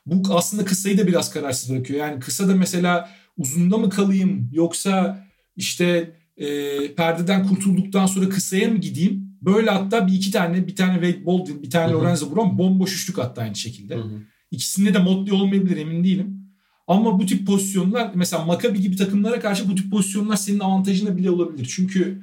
[0.06, 2.00] Bu aslında kısayı da biraz kararsız bırakıyor.
[2.00, 6.48] Yani kısa da mesela uzunda mı kalayım yoksa işte e,
[6.96, 9.29] perdeden kurtulduktan sonra kısaya mı gideyim?
[9.42, 13.18] Böyle hatta bir iki tane bir tane Wade Baldwin bir tane Lorenzo Brown bomboş üçlük
[13.18, 13.96] hatta aynı şekilde.
[13.96, 14.22] Hı hı.
[14.52, 16.40] İkisinde de modlu olmayabilir emin değilim.
[16.88, 21.32] Ama bu tip pozisyonlar mesela Maccabi gibi takımlara karşı bu tip pozisyonlar senin avantajına bile
[21.32, 21.72] olabilir.
[21.76, 22.22] Çünkü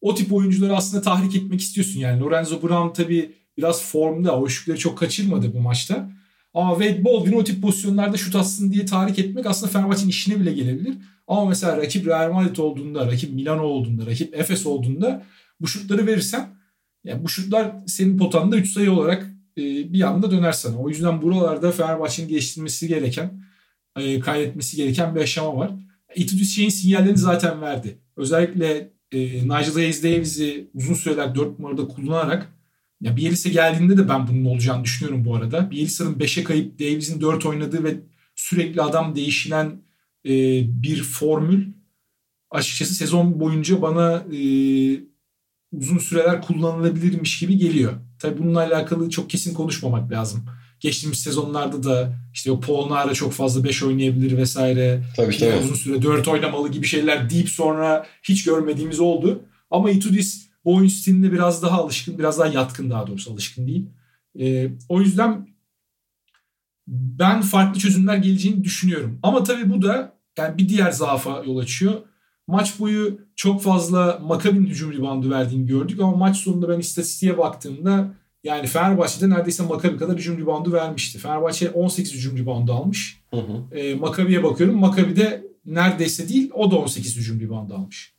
[0.00, 2.00] o tip oyuncuları aslında tahrik etmek istiyorsun.
[2.00, 4.40] Yani Lorenzo Brown tabii biraz formda.
[4.40, 6.10] O şutları çok kaçırmadı bu maçta.
[6.54, 10.52] Ama Wade Baldwin o tip pozisyonlarda şut atsın diye tahrik etmek aslında Fenerbahçe'nin işine bile
[10.52, 10.94] gelebilir.
[11.26, 15.22] Ama mesela rakip Real Madrid olduğunda, rakip Milano olduğunda, rakip Efes olduğunda
[15.60, 16.55] bu şutları verirsen
[17.06, 19.22] yani bu şutlar senin potanda 3 sayı olarak
[19.58, 20.78] e, bir anda döner sana.
[20.78, 23.42] O yüzden buralarda Fenerbahçe'nin geliştirmesi gereken,
[23.96, 25.70] e, kaydetmesi gereken bir aşama var.
[26.14, 27.98] Itudis şeyin sinyallerini zaten verdi.
[28.16, 32.52] Özellikle e, Nigel Hayes Davis'i uzun süreler 4 numarada kullanarak
[33.00, 35.70] ya Bielsa geldiğinde de ben bunun olacağını düşünüyorum bu arada.
[35.70, 37.96] Bielsa'nın 5'e kayıp Davis'in 4 oynadığı ve
[38.36, 39.82] sürekli adam değişilen
[40.26, 40.30] e,
[40.82, 41.66] bir formül
[42.50, 44.40] açıkçası sezon boyunca bana e,
[45.72, 47.92] uzun süreler kullanılabilirmiş gibi geliyor.
[48.18, 50.44] Tabii bununla alakalı çok kesin konuşmamak lazım.
[50.80, 55.02] Geçtiğimiz sezonlarda da işte o Polnara çok fazla 5 oynayabilir vesaire.
[55.16, 55.56] Tabii, tabii.
[55.64, 59.42] Uzun süre 4 oynamalı gibi şeyler deyip sonra hiç görmediğimiz oldu.
[59.70, 63.86] Ama Itudis bu oyun stiline biraz daha alışkın, biraz daha yatkın daha doğrusu alışkın değil.
[64.40, 65.48] E, o yüzden
[66.86, 69.18] ben farklı çözümler geleceğini düşünüyorum.
[69.22, 71.94] Ama tabii bu da yani bir diğer zaafa yol açıyor.
[72.46, 78.14] Maç boyu çok fazla Makabi'nin hücum ribandı verdiğini gördük ama maç sonunda ben istatistiğe baktığımda
[78.44, 81.18] yani Fenerbahçe'de neredeyse Makabi kadar hücum ribandı vermişti.
[81.18, 83.20] Fenerbahçe 18 hücum ribandı almış.
[83.30, 83.78] Hı hı.
[83.78, 84.78] E, Makabi'ye bakıyorum.
[84.78, 88.16] Makabi'de neredeyse değil o da 18 hücum ribandı almış.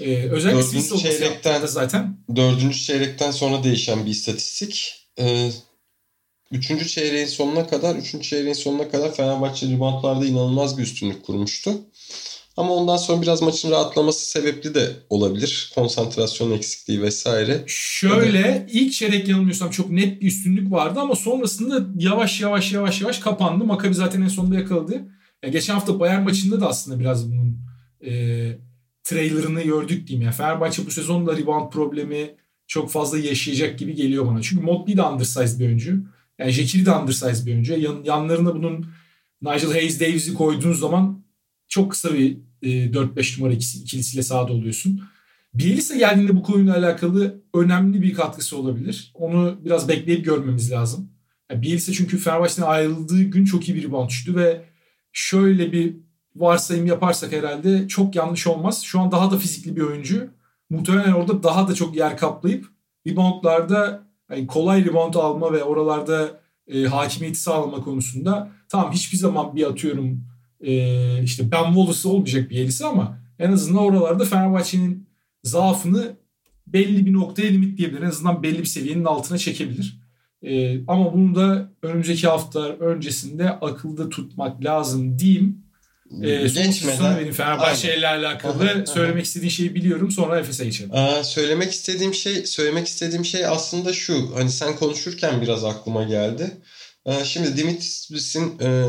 [0.00, 2.16] Ee, özellikle dördüncü çeyrekten zaten.
[2.36, 4.94] Dördüncü çeyrekten sonra değişen bir istatistik.
[5.18, 5.50] Ee,
[6.50, 11.70] üçüncü çeyreğin sonuna kadar, üçüncü çeyreğin sonuna kadar Fenerbahçe reboundlarda inanılmaz bir üstünlük kurmuştu.
[12.56, 15.72] Ama ondan sonra biraz maçın rahatlaması sebepli de olabilir.
[15.74, 17.64] Konsantrasyon eksikliği vesaire.
[17.66, 18.70] Şöyle evet.
[18.72, 23.64] ilk çeyrek yanılmıyorsam çok net bir üstünlük vardı ama sonrasında yavaş yavaş yavaş yavaş kapandı.
[23.64, 25.08] Makabi zaten en sonunda yakaladı.
[25.42, 27.58] Ya geçen hafta Bayern maçında da aslında biraz bunun
[28.06, 28.12] e,
[29.04, 30.24] trailerını gördük diyeyim.
[30.24, 32.34] Yani Fenerbahçe bu sezon da rebound problemi
[32.66, 34.42] çok fazla yaşayacak gibi geliyor bana.
[34.42, 36.04] Çünkü Motley de undersized bir oyuncu.
[36.38, 37.74] Yani Jekiri de undersized bir oyuncu.
[37.78, 38.86] Yan, yanlarına bunun
[39.42, 41.21] Nigel Hayes Davis'i koyduğun zaman
[41.72, 45.02] çok kısa bir e, 4-5 numara ikilisiyle sahada oluyorsun.
[45.54, 49.12] Bielisa geldiğinde bu konuyla alakalı önemli bir katkısı olabilir.
[49.14, 51.10] Onu biraz bekleyip görmemiz lazım.
[51.50, 54.64] Yani Bielisa çünkü Fenerbahçe'den ayrıldığı gün çok iyi bir reboundçuydu ve
[55.12, 55.96] şöyle bir
[56.36, 58.82] varsayım yaparsak herhalde çok yanlış olmaz.
[58.82, 60.30] Şu an daha da fizikli bir oyuncu.
[60.70, 62.66] Muhtemelen orada daha da çok yer kaplayıp
[63.06, 69.66] reboundlarda yani kolay rebound alma ve oralarda e, hakimiyeti sağlama konusunda tamam hiçbir zaman bir
[69.66, 70.31] atıyorum
[70.62, 75.08] e, işte Ben Wallace olmayacak bir yerisi ama en azından oralarda Fenerbahçe'nin
[75.42, 76.16] zaafını
[76.66, 78.02] belli bir noktaya limitleyebilir.
[78.02, 80.02] En azından belli bir seviyenin altına çekebilir.
[80.42, 85.62] E, ama bunu da önümüzdeki haftalar öncesinde akılda tutmak lazım diyeyim.
[86.22, 90.10] E, son Geçmeden, benim Fenerbahçe ile alakalı aha, söylemek istediğin şeyi biliyorum.
[90.10, 90.90] Sonra Efes'e geçelim.
[90.94, 94.36] Aa, söylemek istediğim şey söylemek istediğim şey aslında şu.
[94.36, 96.50] Hani sen konuşurken biraz aklıma geldi.
[97.06, 98.84] Ee, şimdi Dimitris'in e,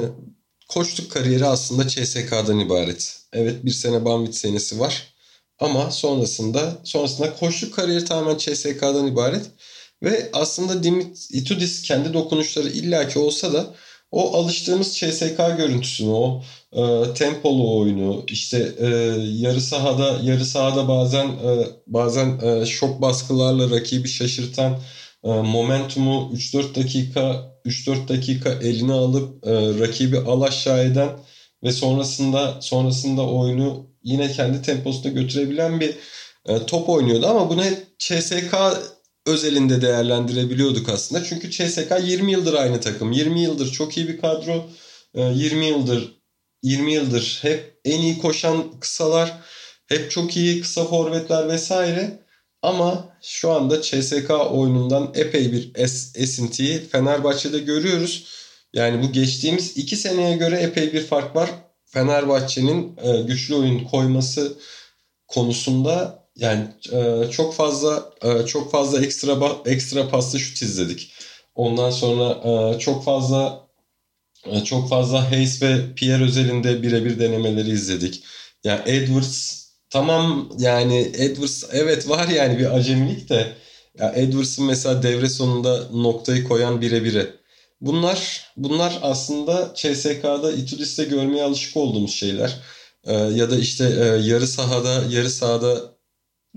[0.73, 3.19] koçluk kariyeri aslında CSK'dan ibaret.
[3.33, 5.13] Evet bir sene Banvit senesi var.
[5.59, 9.45] Ama sonrasında sonrasında koçluk kariyeri tamamen CSK'dan ibaret.
[10.03, 13.75] Ve aslında Dimit Itudis kendi dokunuşları illaki olsa da
[14.11, 18.87] o alıştığımız CSK görüntüsünü, o e, tempolu oyunu, işte e,
[19.19, 24.79] yarı sahada yarı sahada bazen e, bazen e, şok baskılarla rakibi şaşırtan
[25.23, 31.09] e, momentumu 3-4 dakika 3-4 dakika eline alıp e, rakibi al aşağı eden
[31.63, 35.95] ve sonrasında sonrasında oyunu yine kendi temposunda götürebilen bir
[36.45, 37.63] e, top oynuyordu ama bunu
[37.99, 38.55] CSK
[39.25, 41.23] özelinde değerlendirebiliyorduk aslında.
[41.23, 43.11] Çünkü CSK 20 yıldır aynı takım.
[43.11, 44.69] 20 yıldır çok iyi bir kadro.
[45.15, 46.23] 20 yıldır
[46.63, 49.33] 20 yıldır hep en iyi koşan kısalar,
[49.87, 52.22] hep çok iyi kısa forvetler vesaire.
[52.63, 58.25] Ama şu anda CSK oyunundan epey bir es esintiyi Fenerbahçe'de görüyoruz.
[58.73, 61.49] Yani bu geçtiğimiz iki seneye göre epey bir fark var.
[61.85, 64.57] Fenerbahçe'nin e, güçlü oyun koyması
[65.27, 71.13] konusunda yani e, çok fazla e, çok fazla ekstra ekstra paslı şut izledik.
[71.55, 73.67] Ondan sonra e, çok fazla
[74.45, 78.23] e, çok fazla Hayes ve Pierre özelinde birebir denemeleri izledik.
[78.63, 79.62] Yani Edwards
[79.93, 83.53] tamam yani Edwards evet var yani bir acemilik de
[83.99, 87.29] ya Edwards'ın mesela devre sonunda noktayı koyan birebiri.
[87.81, 92.59] Bunlar bunlar aslında CSK'da Itudis'te görmeye alışık olduğumuz şeyler.
[93.03, 95.95] e, ya da işte e, yarı sahada yarı sahada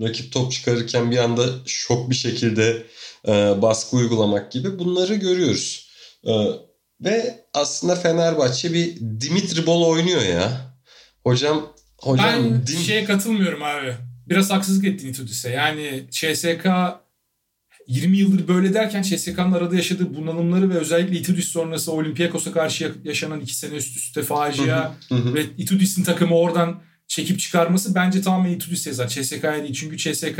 [0.01, 2.83] rakip top çıkarırken bir anda şok bir şekilde
[3.27, 5.89] e, baskı uygulamak gibi bunları görüyoruz.
[6.27, 6.31] E,
[7.01, 10.75] ve aslında Fenerbahçe bir Dimitri Bol oynuyor ya.
[11.23, 12.79] Hocam hocam ben Dim...
[12.79, 13.93] şeye katılmıyorum abi.
[14.29, 15.49] Biraz haksızlık ettin Itudis'e.
[15.49, 16.67] Yani CSK
[17.87, 23.39] 20 yıldır böyle derken CSK'nın arada yaşadığı bunalımları ve özellikle Itudis sonrası Olympiakos'a karşı yaşanan
[23.39, 29.07] iki sene üst üste facia ve Itudis'in takımı oradan çekip çıkarması bence tamamen Itudis yazar.
[29.07, 29.73] CSK'ya değil.
[29.73, 30.39] Çünkü CSK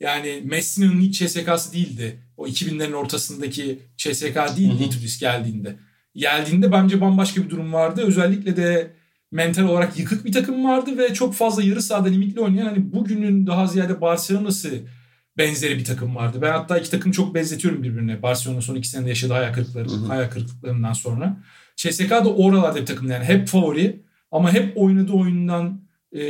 [0.00, 2.18] yani Messi'nin ilk CSK'sı değildi.
[2.36, 5.76] O 2000'lerin ortasındaki CSK değildi Itudis geldiğinde.
[6.14, 8.02] Geldiğinde bence bambaşka bir durum vardı.
[8.06, 8.95] Özellikle de
[9.36, 13.46] mental olarak yıkık bir takım vardı ve çok fazla yarı sahada limitli oynayan hani bugünün
[13.46, 14.80] daha ziyade Barcelona'sı
[15.38, 16.38] benzeri bir takım vardı.
[16.42, 18.22] Ben hatta iki takım çok benzetiyorum birbirine.
[18.22, 21.36] Barcelona son iki senede yaşadığı hayal kırıklıkları, hayal kırıklıklarından sonra.
[21.76, 25.80] CSK da oralarda bir takım yani hep favori ama hep oynadığı oyundan
[26.12, 26.22] e,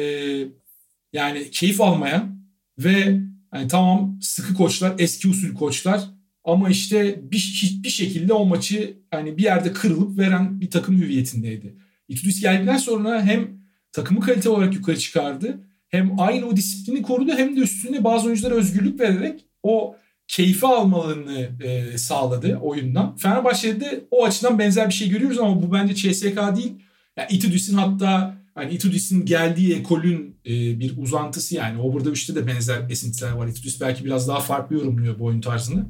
[1.12, 2.40] yani keyif almayan
[2.79, 3.21] ve
[3.55, 6.01] yani tamam sıkı koçlar, eski usul koçlar
[6.45, 11.86] ama işte bir, bir şekilde o maçı hani bir yerde kırılıp veren bir takım hüviyetindeydi.
[12.09, 13.49] Itudis geldikten sonra hem
[13.92, 18.55] takımı kalite olarak yukarı çıkardı hem aynı o disiplini korudu hem de üstüne bazı oyunculara
[18.55, 19.97] özgürlük vererek o
[20.29, 23.16] keyfi almalarını e, sağladı oyundan.
[23.16, 26.73] Fenerbahçe'de o açıdan benzer bir şey görüyoruz ama bu bence CSK değil.
[27.16, 31.81] Yani Itudis'in hatta hani Itudis'in geldiği ekolün e, bir uzantısı yani.
[31.81, 33.47] Ober'da 3'te de benzer esintiler var.
[33.47, 35.87] Itudis belki biraz daha farklı yorumluyor bu oyun tarzını.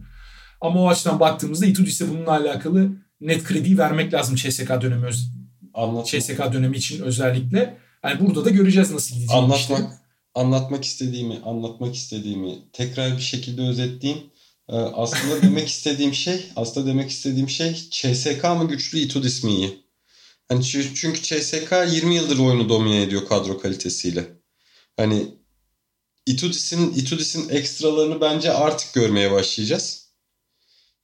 [0.60, 5.06] Ama o açıdan baktığımızda Itudis'e bununla alakalı net kredi vermek lazım CSK dönemi
[5.76, 6.20] Anlatma.
[6.20, 7.78] CSK dönemi için özellikle.
[8.04, 9.42] Yani burada da göreceğiz nasıl gideceğini.
[9.42, 9.98] Anlatmak, işte.
[10.34, 14.24] anlatmak istediğimi, anlatmak istediğimi tekrar bir şekilde özetleyeyim.
[14.68, 19.86] Ee, aslında demek istediğim şey, aslında demek istediğim şey CSK mı güçlü, Itudis mi iyi?
[20.48, 24.26] Hani çünkü CSK 20 yıldır oyunu domine ediyor kadro kalitesiyle.
[24.96, 25.26] Hani
[26.26, 30.06] Itudis'in Itudis'in ekstralarını bence artık görmeye başlayacağız.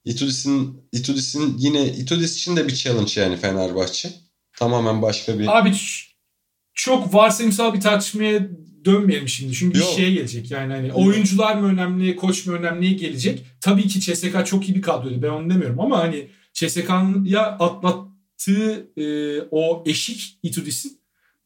[0.04, 4.21] Itudis'in Itudis'in yine Itudis için de bir challenge yani Fenerbahçe.
[4.58, 5.72] Tamamen başka bir Abi
[6.74, 8.48] çok varsayımsal bir tartışmaya
[8.84, 9.52] dönmeyelim şimdi.
[9.54, 9.88] Çünkü Yok.
[9.88, 10.50] bir şeye gelecek.
[10.50, 13.46] Yani hani oyuncular mı önemli, koç mu önemli gelecek.
[13.60, 15.22] Tabii ki CSK çok iyi bir kadroydu.
[15.22, 20.98] Ben onu demiyorum ama hani CSK'ya atlattığı e, o eşik Itudis'in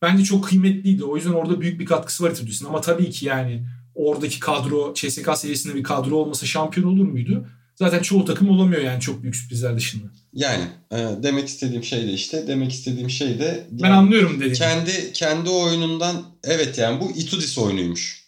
[0.02, 1.04] bence çok kıymetliydi.
[1.04, 2.66] O yüzden orada büyük bir katkısı var Itudis'in.
[2.66, 7.46] Ama tabii ki yani oradaki kadro CSK seviyesinde bir kadro olmasa şampiyon olur muydu?
[7.76, 10.06] Zaten çoğu takım olamıyor yani çok büyük sürprizler dışında.
[10.32, 14.52] Yani e, demek istediğim şey de işte demek istediğim şey de ben anlıyorum dedim.
[14.52, 18.26] Kendi kendi oyunundan evet yani bu Itudis oyunuymuş.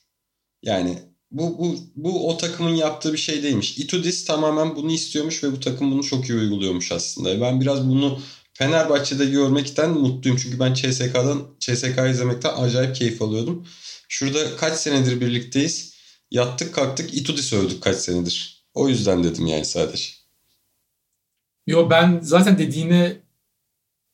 [0.63, 0.99] Yani
[1.31, 3.79] bu bu bu o takımın yaptığı bir şey değilmiş.
[3.79, 7.41] Itudis tamamen bunu istiyormuş ve bu takım bunu çok iyi uyguluyormuş aslında.
[7.41, 8.21] Ben biraz bunu
[8.55, 10.39] Fenerbahçe'de görmekten mutluyum.
[10.43, 13.67] Çünkü ben CSK'dan CSK izlemekten acayip keyif alıyordum.
[14.09, 15.95] Şurada kaç senedir birlikteyiz.
[16.31, 18.58] Yattık kalktık Itudis övdük kaç senedir.
[18.79, 20.11] O yüzden dedim yani sadece.
[21.67, 23.17] Yo ben zaten dediğine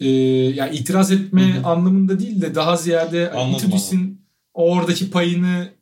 [0.00, 0.08] e,
[0.54, 1.66] yani itiraz etme Hı-hı.
[1.66, 4.22] anlamında değil de daha ziyade Itudis'in
[4.54, 5.72] oradaki payını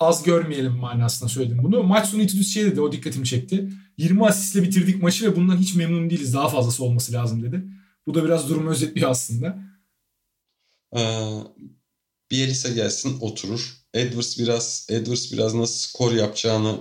[0.00, 1.82] az görmeyelim manasında söyledim bunu.
[1.82, 3.68] Maç sonu Itudis şey dedi o dikkatimi çekti.
[3.98, 6.34] 20 asistle bitirdik maçı ve bundan hiç memnun değiliz.
[6.34, 7.64] Daha fazlası olması lazım dedi.
[8.06, 9.58] Bu da biraz durumu özetliyor aslında.
[10.96, 11.30] Ee,
[12.30, 13.76] Bielisa gelsin oturur.
[13.94, 16.80] Edwards biraz Edwards biraz nasıl skor yapacağını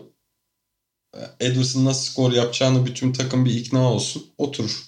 [1.40, 4.26] Edwards'ın nasıl skor yapacağını bütün takım bir ikna olsun.
[4.38, 4.84] Oturur.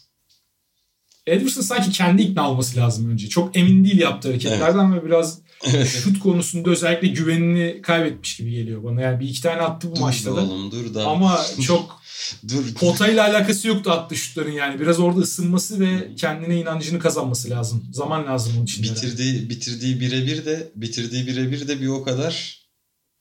[1.28, 3.30] Edwards'ın sanki kendi ikna olması lazım önce.
[3.30, 5.04] Çok emin değil yaptığı hareketlerden evet.
[5.04, 5.40] ve biraz
[5.86, 9.02] şut konusunda özellikle güvenini kaybetmiş gibi geliyor bana.
[9.02, 10.42] Yani bir iki tane attı bu dur maçta da.
[10.42, 11.08] Oğlum, dur da.
[11.08, 12.02] Ama çok
[12.48, 12.74] dur.
[12.76, 14.80] potayla alakası yoktu attı şutların yani.
[14.80, 17.84] Biraz orada ısınması ve kendine inancını kazanması lazım.
[17.92, 18.84] Zaman lazım onun için.
[18.84, 19.50] Bitirdiği herhalde.
[19.50, 22.65] bitirdiği birebir de bitirdiği birebir de bir o kadar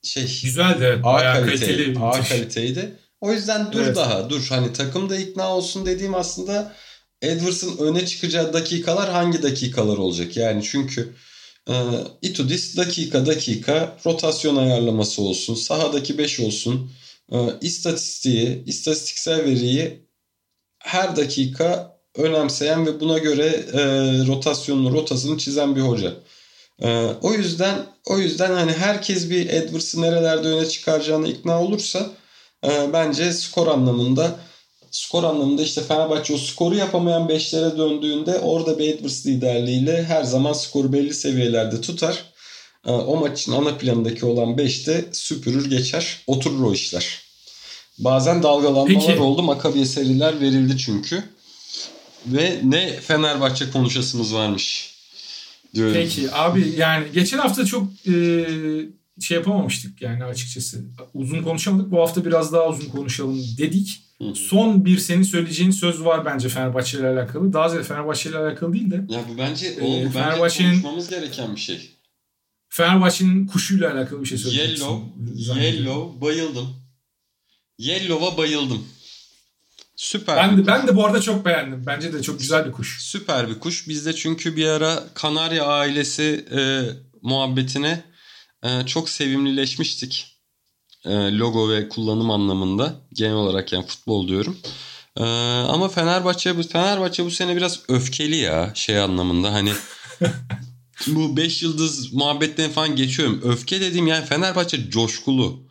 [0.04, 2.98] şey güzel de A kaliteli, A kaliteydi.
[3.20, 3.96] O yüzden dur evet.
[3.96, 4.46] daha dur.
[4.48, 6.74] Hani takım da ikna olsun dediğim aslında
[7.22, 10.36] Edwards'ın öne çıkacağı dakikalar hangi dakikalar olacak?
[10.36, 11.14] Yani çünkü
[11.68, 11.74] e,
[12.22, 15.54] Itudis dakika dakika rotasyon ayarlaması olsun.
[15.54, 16.90] Sahadaki 5 olsun.
[17.32, 20.04] E, istatistiği, istatistiksel veriyi
[20.78, 23.80] her dakika önemseyen ve buna göre e,
[24.26, 26.14] rotasyonunu, rotasını çizen bir hoca.
[26.82, 32.10] E, o yüzden o yüzden hani herkes bir Edwards'ı nerelerde öne çıkaracağını ikna olursa
[32.64, 34.37] e, bence skor anlamında
[34.94, 40.52] skor anlamında işte Fenerbahçe o skoru yapamayan 5'lere döndüğünde orada bir Edwards liderliğiyle her zaman
[40.52, 42.24] skoru belli seviyelerde tutar.
[42.87, 46.22] E, o maçın ana planındaki olan 5'te süpürür geçer.
[46.26, 47.20] Oturur o işler.
[47.98, 49.20] Bazen dalgalanmalar Peki.
[49.20, 49.42] oldu.
[49.42, 51.24] Makabiye seriler verildi çünkü.
[52.26, 54.93] Ve ne Fenerbahçe konuşasımız varmış.
[55.74, 55.94] Diyorum.
[55.94, 58.46] Peki abi yani geçen hafta çok e,
[59.20, 60.84] şey yapamamıştık yani açıkçası.
[61.14, 61.90] Uzun konuşamadık.
[61.90, 64.00] Bu hafta biraz daha uzun konuşalım dedik.
[64.34, 67.52] Son bir senin söyleyeceğin söz var bence Fenerbahçe ile alakalı.
[67.52, 70.38] Daha ziyade Fenerbahçe ile alakalı değil de Ya bu bence, oğlum, bu bence
[70.70, 71.90] konuşmamız gereken bir şey.
[72.68, 74.84] Fenerbahçe'nin kuşuyla alakalı bir şey söyleyeceksin.
[74.84, 75.62] Yellow.
[75.62, 76.68] Yellow bayıldım.
[77.78, 78.84] Yellow'a bayıldım.
[80.04, 80.36] Süper.
[80.36, 81.86] Ben de, ben de bu arada çok beğendim.
[81.86, 83.02] Bence de çok güzel bir kuş.
[83.02, 83.88] Süper bir kuş.
[83.88, 86.60] Biz de çünkü bir ara Kanarya ailesi e,
[87.22, 88.04] muhabbetine
[88.62, 90.40] e, çok sevimlileşmiştik.
[91.04, 92.94] E, logo ve kullanım anlamında.
[93.12, 94.56] Genel olarak yani futbol diyorum.
[95.16, 95.24] E,
[95.68, 99.72] ama Fenerbahçe bu Fenerbahçe bu sene biraz öfkeli ya şey anlamında hani
[101.06, 103.40] bu 5 yıldız muhabbetten falan geçiyorum.
[103.44, 105.68] Öfke dediğim yani Fenerbahçe coşkulu,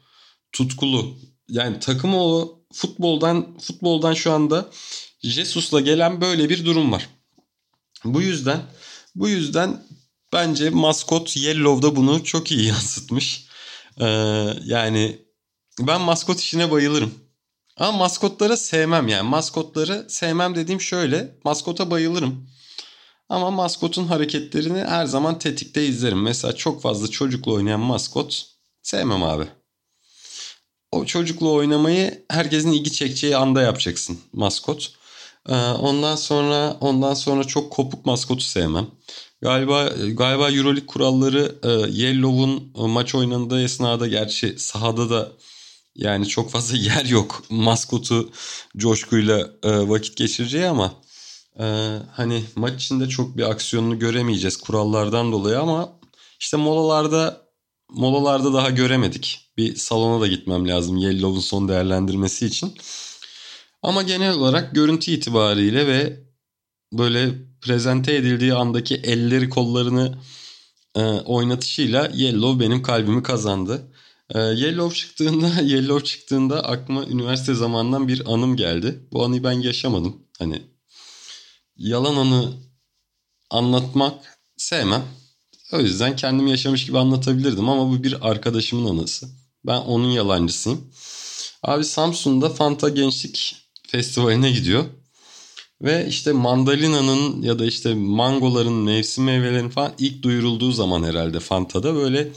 [0.52, 1.18] tutkulu.
[1.50, 4.70] Yani takımı o futboldan futboldan şu anda
[5.24, 7.10] Jesus'la gelen böyle bir durum var.
[8.06, 8.62] Bu yüzden
[9.16, 9.84] bu yüzden
[10.34, 13.46] bence maskot Yellow'da bunu çok iyi yansıtmış.
[14.00, 14.06] Ee,
[14.66, 15.22] yani
[15.80, 17.14] ben maskot işine bayılırım.
[17.78, 19.30] Ama maskotları sevmem yani.
[19.30, 21.40] Maskotları sevmem dediğim şöyle.
[21.44, 22.50] Maskota bayılırım.
[23.30, 26.22] Ama maskotun hareketlerini her zaman tetikte izlerim.
[26.22, 28.46] Mesela çok fazla çocukla oynayan maskot
[28.82, 29.48] sevmem abi.
[30.94, 34.94] O çocukla oynamayı herkesin ilgi çekeceği anda yapacaksın maskot.
[35.50, 38.88] Ee, ondan sonra ondan sonra çok kopuk maskotu sevmem.
[39.42, 45.32] Galiba galiba EuroLeague kuralları e, Yellow'un e, maç oynandığı esnada gerçi sahada da
[45.96, 48.30] yani çok fazla yer yok maskotu
[48.78, 50.94] coşkuyla e, vakit geçireceği ama
[52.12, 55.90] hani maç içinde çok bir aksiyonunu göremeyeceğiz kurallardan dolayı ama
[56.40, 57.42] işte molalarda
[57.90, 59.43] molalarda daha göremedik.
[59.58, 62.74] Bir salona da gitmem lazım Yellow'un son değerlendirmesi için.
[63.82, 66.24] Ama genel olarak görüntü itibariyle ve
[66.94, 70.18] böyle prezente edildiği andaki elleri kollarını
[70.96, 73.92] e, oynatışıyla Yellow benim kalbimi kazandı.
[74.30, 79.08] E, Yellow çıktığında Yellow çıktığında aklıma üniversite zamanından bir anım geldi.
[79.12, 80.16] Bu anıyı ben yaşamadım.
[80.40, 80.62] Hani
[81.76, 82.54] yalan anı
[83.50, 85.04] anlatmak sevmem.
[85.74, 89.43] O yüzden kendim yaşamış gibi anlatabilirdim ama bu bir arkadaşımın anısı.
[89.66, 90.82] Ben onun yalancısıyım.
[91.64, 93.56] Abi Samsun'da Fanta Gençlik
[93.88, 94.86] Festivali'ne gidiyor.
[95.82, 101.96] Ve işte mandalina'nın ya da işte mangoların mevsim meyvelerin falan ilk duyurulduğu zaman herhalde Fanta'da
[101.96, 102.28] böyle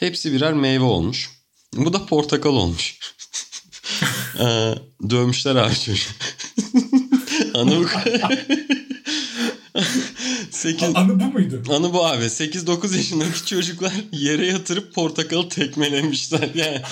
[0.00, 1.30] hepsi birer meyve olmuş.
[1.76, 2.98] Bu da portakal olmuş.
[4.40, 4.74] ee,
[5.10, 6.10] dövmüşler abi çocuğu.
[7.54, 7.86] Anı bu.
[10.50, 11.62] 8, Anı bu muydu?
[11.70, 12.24] Anı bu abi.
[12.24, 16.82] 8-9 yaşındaki çocuklar yere yatırıp portakalı tekmelemişler yani.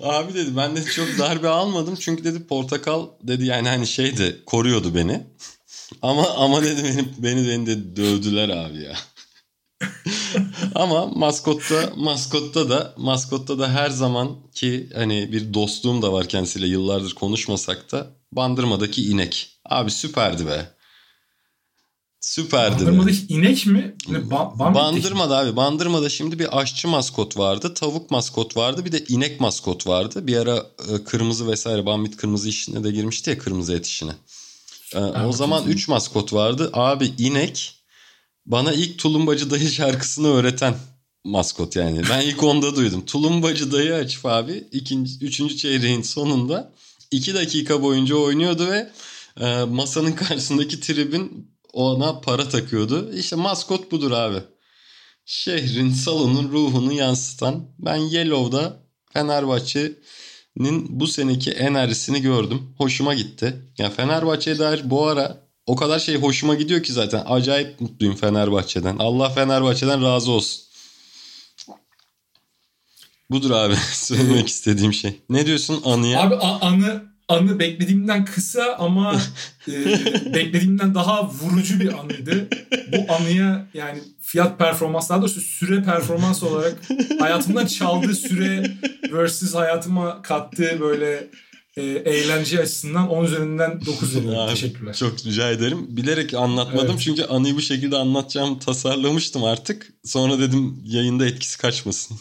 [0.02, 4.94] abi dedi ben de çok darbe almadım çünkü dedi portakal dedi yani hani şeydi koruyordu
[4.94, 5.26] beni.
[6.02, 8.94] Ama ama dedi beni beni, beni de dövdüler abi ya.
[10.74, 16.66] ama maskotta maskotta da maskotta da her zaman ki hani bir dostluğum da var kendisiyle
[16.66, 19.48] yıllardır konuşmasak da Bandırma'daki inek.
[19.64, 20.77] Abi süperdi be.
[22.28, 22.74] Süperdi.
[22.74, 23.94] Bandırma'daki inek mi?
[24.08, 25.56] Ba- bambi Bandırma'da abi.
[25.56, 27.74] Bandırma'da şimdi bir aşçı maskot vardı.
[27.74, 28.84] Tavuk maskot vardı.
[28.84, 30.26] Bir de inek maskot vardı.
[30.26, 30.56] Bir ara
[30.88, 34.12] e, kırmızı vesaire Bambit kırmızı işine de girmişti ya kırmızı et işine.
[34.94, 36.70] E, o zaman 3 maskot vardı.
[36.72, 37.74] Abi inek
[38.46, 40.74] bana ilk Tulumbacı Dayı şarkısını öğreten
[41.24, 42.02] maskot yani.
[42.10, 43.04] Ben ilk onda duydum.
[43.06, 46.72] Tulumbacı Dayı açıp abi ikinci, üçüncü çeyreğin sonunda
[47.10, 48.90] iki dakika boyunca oynuyordu ve
[49.40, 53.12] e, masanın karşısındaki tribün ona para takıyordu.
[53.14, 54.38] İşte maskot budur abi.
[55.24, 57.68] Şehrin, salonun ruhunu yansıtan.
[57.78, 62.74] Ben Yellow'da Fenerbahçe'nin bu seneki enerjisini gördüm.
[62.78, 63.72] Hoşuma gitti.
[63.78, 67.24] Ya Fenerbahçe'ye dair bu ara o kadar şey hoşuma gidiyor ki zaten.
[67.26, 68.96] Acayip mutluyum Fenerbahçe'den.
[68.98, 70.62] Allah Fenerbahçe'den razı olsun.
[73.30, 75.20] Budur abi söylemek istediğim şey.
[75.30, 76.22] Ne diyorsun anıya?
[76.22, 79.20] Abi anı anı beklediğimden kısa ama
[79.68, 79.84] e,
[80.34, 82.48] beklediğimden daha vurucu bir anıydı.
[82.92, 86.74] Bu anıya yani fiyat performans daha doğrusu süre performans olarak
[87.20, 88.70] hayatımdan çaldığı süre
[89.12, 91.28] versus hayatıma kattığı böyle
[91.76, 94.40] e, eğlence açısından 10 üzerinden 9 veriyorum.
[94.40, 94.94] Abi, Teşekkürler.
[94.94, 95.96] Çok rica ederim.
[95.96, 97.00] Bilerek anlatmadım Evet.
[97.00, 99.92] çünkü anıyı bu şekilde anlatacağım tasarlamıştım artık.
[100.04, 102.18] Sonra dedim yayında etkisi kaçmasın.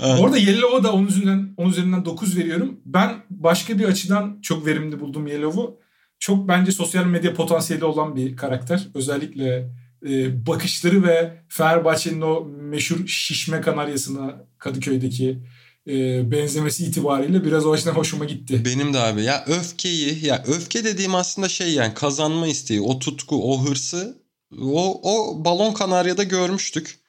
[0.00, 2.80] Bu arada Yellow'a da 10 üzerinden, 10 üzerinden 9 veriyorum.
[2.84, 5.80] Ben başka bir açıdan çok verimli buldum Yellow'u.
[6.18, 8.88] Çok bence sosyal medya potansiyeli olan bir karakter.
[8.94, 9.70] Özellikle
[10.08, 15.38] e, bakışları ve Fenerbahçe'nin o meşhur şişme kanaryasına Kadıköy'deki
[15.86, 18.62] e, benzemesi itibariyle biraz o açıdan hoşuma gitti.
[18.64, 23.52] Benim de abi ya öfkeyi ya öfke dediğim aslında şey yani kazanma isteği o tutku
[23.52, 24.20] o hırsı
[24.62, 26.99] O, o balon kanaryada görmüştük.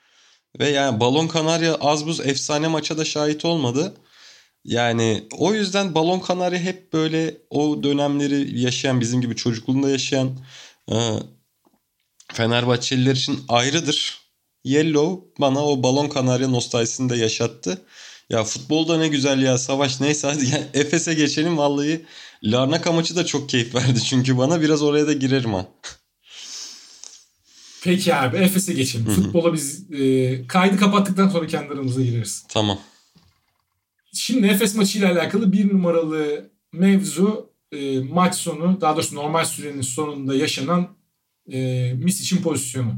[0.59, 3.93] Ve yani balon kanarya az buz efsane maça da şahit olmadı.
[4.65, 10.31] Yani o yüzden balon kanarya hep böyle o dönemleri yaşayan bizim gibi çocukluğunda yaşayan
[10.91, 10.95] e,
[12.33, 14.21] Fenerbahçeliler için ayrıdır.
[14.63, 17.81] Yellow bana o balon kanarya nostaljisini de yaşattı.
[18.29, 22.05] Ya futbolda ne güzel ya savaş neyse hadi yani Efes'e geçelim vallahi.
[22.43, 25.65] Larnaka maçı da çok keyif verdi çünkü bana biraz oraya da girerim ha.
[27.83, 29.05] Peki abi Efes'e geçelim.
[29.05, 29.15] Hı-hı.
[29.15, 32.45] Futbola biz e, kaydı kapattıktan sonra kendi aramıza gireriz.
[32.49, 32.79] Tamam.
[34.13, 40.35] Şimdi Efes maçıyla alakalı bir numaralı mevzu e, maç sonu daha doğrusu normal sürenin sonunda
[40.35, 40.87] yaşanan
[41.51, 42.93] e, Misic'in pozisyonu.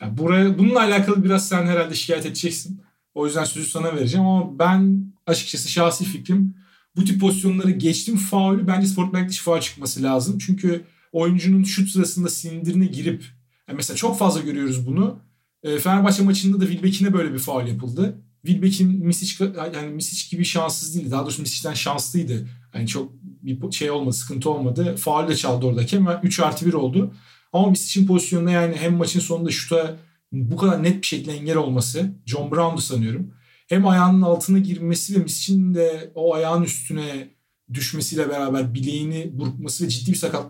[0.00, 2.82] Yani buraya, bununla alakalı biraz sen herhalde şikayet edeceksin.
[3.14, 6.56] O yüzden sözü sana vereceğim ama ben açıkçası şahsi fikrim
[6.96, 10.38] bu tip pozisyonları geçtim faulü bence sportmenlik dışı faul çıkması lazım.
[10.38, 13.24] Çünkü oyuncunun şut sırasında sindirine girip
[13.68, 15.18] yani mesela çok fazla görüyoruz bunu.
[15.62, 18.22] E, Fenerbahçe maçında da Wilbeck'ine böyle bir faul yapıldı.
[18.46, 21.10] Wilbeck'in Misic yani Misic gibi şanssız değildi.
[21.10, 22.48] Daha doğrusu Misic'ten şanslıydı.
[22.74, 24.96] Yani çok bir şey olmadı, sıkıntı olmadı.
[24.96, 27.14] Faul de çaldı oradaki ama 3 artı 1 oldu.
[27.52, 29.96] Ama Misic'in pozisyonunda yani hem maçın sonunda şuta
[30.32, 33.34] bu kadar net bir şekilde engel olması John Brown'du sanıyorum.
[33.68, 37.28] Hem ayağının altına girmesi ve Misic'in de o ayağın üstüne
[37.74, 40.46] düşmesiyle beraber bileğini burkması ve ciddi bir sakat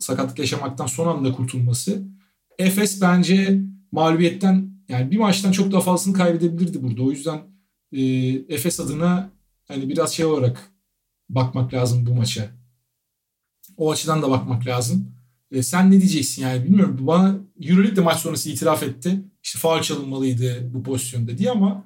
[0.00, 2.02] sakatlık yaşamaktan son anda kurtulması.
[2.58, 3.60] Efes bence
[3.92, 7.02] mağlubiyetten yani bir maçtan çok daha fazlasını kaybedebilirdi burada.
[7.02, 7.40] O yüzden
[7.92, 8.02] e,
[8.48, 9.30] Efes adına
[9.68, 10.70] hani biraz şey olarak
[11.28, 12.50] bakmak lazım bu maça.
[13.76, 15.12] O açıdan da bakmak lazım.
[15.50, 16.96] E, sen ne diyeceksin yani bilmiyorum.
[17.00, 19.22] Bana Euroleague de maç sonrası itiraf etti.
[19.42, 21.84] İşte faul çalınmalıydı bu pozisyonda diye ama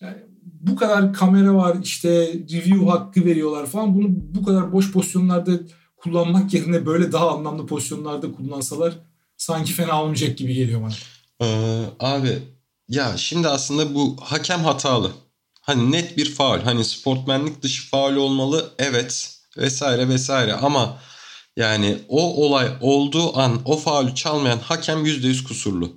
[0.00, 3.94] yani bu kadar kamera var işte review hakkı veriyorlar falan.
[3.94, 5.60] Bunu bu kadar boş pozisyonlarda
[5.96, 8.98] kullanmak yerine böyle daha anlamlı pozisyonlarda kullansalar
[9.36, 10.94] sanki fena olmayacak gibi geliyor bana.
[11.42, 12.42] Ee, abi
[12.88, 15.12] ya şimdi aslında bu hakem hatalı.
[15.60, 16.60] Hani net bir faul.
[16.60, 18.74] Hani sportmenlik dışı faul olmalı.
[18.78, 21.00] Evet vesaire vesaire ama
[21.56, 25.96] yani o olay olduğu an o faulü çalmayan hakem %100 kusurlu.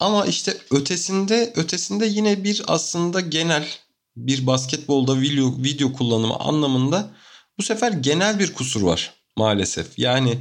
[0.00, 3.68] Ama işte ötesinde ötesinde yine bir aslında genel
[4.16, 7.10] bir basketbolda video, video kullanımı anlamında
[7.58, 9.98] bu sefer genel bir kusur var maalesef.
[9.98, 10.38] Yani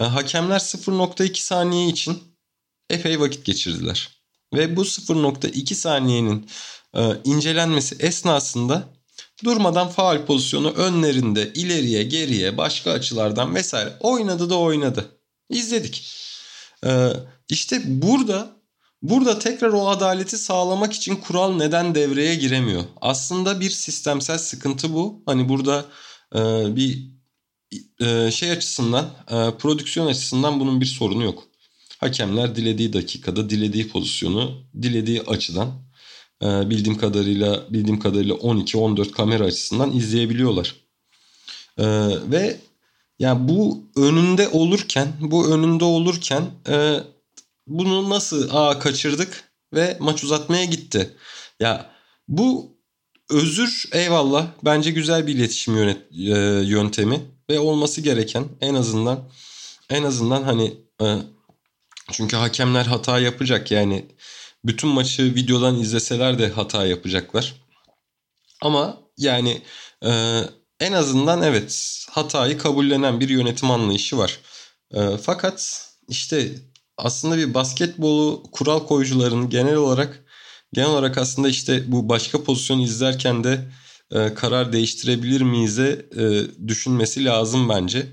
[0.00, 2.22] e, hakemler 0.2 saniye için
[2.90, 4.08] epey vakit geçirdiler.
[4.54, 6.50] Ve bu 0.2 saniyenin
[6.96, 8.84] e, incelenmesi esnasında
[9.44, 15.18] durmadan faal pozisyonu önlerinde ileriye geriye başka açılardan vesaire oynadı da oynadı.
[15.50, 16.10] İzledik.
[16.86, 17.12] E,
[17.48, 18.58] işte burada
[19.02, 22.84] burada tekrar o adaleti sağlamak için kural neden devreye giremiyor?
[23.00, 25.22] Aslında bir sistemsel sıkıntı bu.
[25.26, 25.84] Hani burada
[26.34, 26.38] e,
[26.76, 27.17] bir
[28.30, 31.44] şey açısından e, prodüksiyon açısından bunun bir sorunu yok.
[31.98, 35.68] Hakemler dilediği dakikada dilediği pozisyonu dilediği açıdan
[36.42, 40.74] e, bildiğim kadarıyla bildiğim kadarıyla 12-14 kamera açısından izleyebiliyorlar.
[41.78, 41.86] E,
[42.30, 42.56] ve
[43.18, 46.96] yani bu önünde olurken bu önünde olurken e,
[47.66, 49.44] bunu nasıl aa kaçırdık
[49.74, 51.16] ve maç uzatmaya gitti.
[51.60, 51.90] Ya
[52.28, 52.76] bu
[53.30, 55.94] özür eyvallah bence güzel bir iletişim e,
[56.64, 59.28] yöntemi ve olması gereken en azından
[59.90, 61.16] en azından hani e,
[62.12, 64.06] çünkü hakemler hata yapacak yani
[64.64, 67.54] bütün maçı videodan izleseler de hata yapacaklar.
[68.62, 69.62] Ama yani
[70.04, 70.40] e,
[70.80, 74.38] en azından evet hatayı kabullenen bir yönetim anlayışı var.
[74.94, 76.52] E, fakat işte
[76.96, 80.24] aslında bir basketbolu kural koyucuların genel olarak
[80.72, 83.68] genel olarak aslında işte bu başka pozisyon izlerken de
[84.12, 86.22] e, karar değiştirebilir miyiz'e e,
[86.68, 88.06] düşünmesi lazım bence.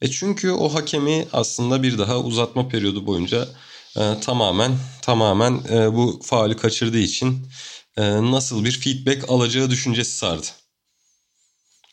[0.00, 3.48] E çünkü o hakemi aslında bir daha uzatma periyodu boyunca
[3.96, 4.72] e, tamamen
[5.02, 7.48] tamamen e, bu faali kaçırdığı için
[7.96, 10.46] e, nasıl bir feedback alacağı düşüncesi sardı.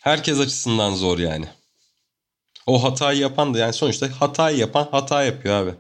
[0.02, 1.46] Herkes açısından zor yani.
[2.68, 5.72] O hatayı yapan da yani sonuçta hatayı yapan hata yapıyor abi.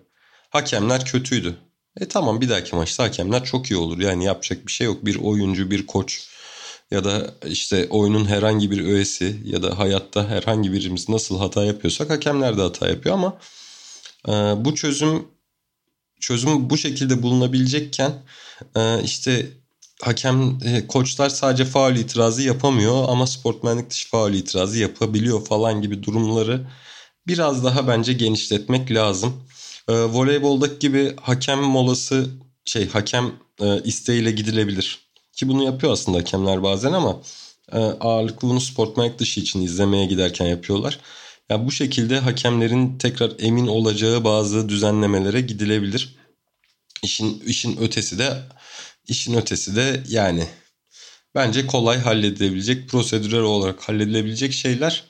[0.49, 1.57] Hakemler kötüydü.
[1.99, 3.99] E tamam bir dahaki maçta hakemler çok iyi olur.
[3.99, 5.05] Yani yapacak bir şey yok.
[5.05, 6.27] Bir oyuncu, bir koç
[6.93, 12.09] ya da işte oyunun herhangi bir öğesi ya da hayatta herhangi birimiz nasıl hata yapıyorsak
[12.09, 13.37] hakemler de hata yapıyor ama
[14.27, 14.31] e,
[14.65, 15.27] bu çözüm
[16.19, 18.13] çözüm bu şekilde bulunabilecekken
[18.75, 19.47] e, işte
[20.01, 26.03] hakem e, koçlar sadece faul itirazı yapamıyor ama sportmenlik dışı faul itirazı yapabiliyor falan gibi
[26.03, 26.67] durumları
[27.27, 29.43] biraz daha bence genişletmek lazım.
[29.89, 32.29] E, voleyboldaki gibi hakem molası
[32.65, 33.31] şey hakem
[33.61, 35.12] e, isteğiyle gidilebilir.
[35.33, 37.21] Ki bunu yapıyor aslında hakemler bazen ama
[37.71, 40.99] e, ağırlıklı bunu sportmenlik dışı için izlemeye giderken yapıyorlar.
[41.49, 46.15] Yani bu şekilde hakemlerin tekrar emin olacağı bazı düzenlemelere gidilebilir.
[47.03, 48.37] İşin işin ötesi de
[49.07, 50.47] işin ötesi de yani
[51.35, 55.03] bence kolay halledilebilecek prosedürel olarak halledilebilecek şeyler.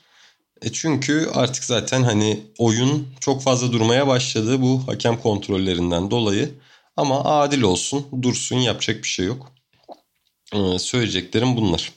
[0.62, 6.50] E çünkü artık zaten hani oyun çok fazla durmaya başladı bu hakem kontrollerinden dolayı.
[6.96, 9.53] Ama adil olsun, dursun yapacak bir şey yok.
[10.52, 11.92] Ee, söyleyeceklerim bunlar.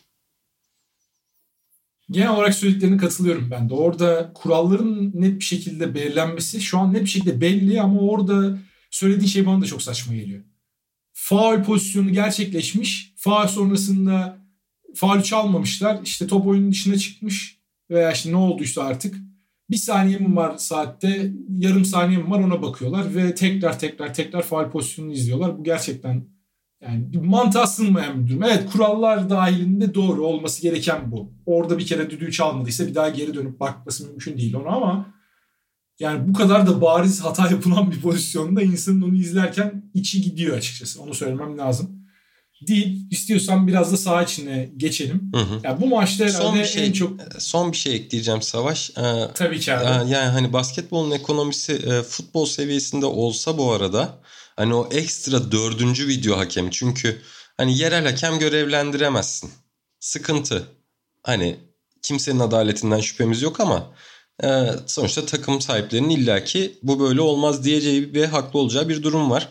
[2.12, 3.74] Genel olarak söylediklerine katılıyorum ben de.
[3.74, 8.60] Orada kuralların net bir şekilde belirlenmesi şu an net bir şekilde belli ama orada
[8.92, 10.44] söylediğin şey bana da çok saçma geliyor.
[11.14, 13.14] Faul pozisyonu gerçekleşmiş.
[13.16, 14.38] Faul sonrasında
[14.96, 16.00] faul çalmamışlar.
[16.04, 17.58] İşte top oyunun dışına çıkmış
[17.90, 19.16] veya işte ne olduysa artık.
[19.70, 24.42] Bir saniye mi var saatte, yarım saniye mi var ona bakıyorlar ve tekrar tekrar tekrar
[24.42, 25.58] faul pozisyonunu izliyorlar.
[25.58, 26.37] Bu gerçekten
[26.82, 28.44] yani bir mantığa sığmayan bir durum.
[28.44, 31.34] Evet kurallar dahilinde doğru olması gereken bu.
[31.46, 35.14] Orada bir kere düdüğü çalmadıysa bir daha geri dönüp bakması mümkün değil ona ama
[36.00, 41.02] yani bu kadar da bariz hata yapılan bir pozisyonda insanın onu izlerken içi gidiyor açıkçası.
[41.02, 41.98] Onu söylemem lazım.
[42.68, 43.08] Değil.
[43.12, 45.32] İstiyorsan biraz da saha içine geçelim.
[45.34, 45.60] Hı hı.
[45.64, 47.20] Yani bu maçta herhalde son bir şey, en çok...
[47.40, 48.92] Son bir şey ekleyeceğim Savaş.
[48.98, 49.02] Ee,
[49.34, 49.86] Tabii ki abi.
[49.86, 54.20] E, yani hani basketbolun ekonomisi e, futbol seviyesinde olsa bu arada
[54.58, 56.72] Hani o ekstra dördüncü video hakemi.
[56.72, 57.22] Çünkü
[57.58, 59.52] hani yerel hakem görevlendiremezsin.
[60.00, 60.68] Sıkıntı.
[61.24, 61.60] Hani
[62.02, 63.94] kimsenin adaletinden şüphemiz yok ama
[64.44, 69.50] e, sonuçta takım sahiplerinin illaki bu böyle olmaz diyeceği ve haklı olacağı bir durum var.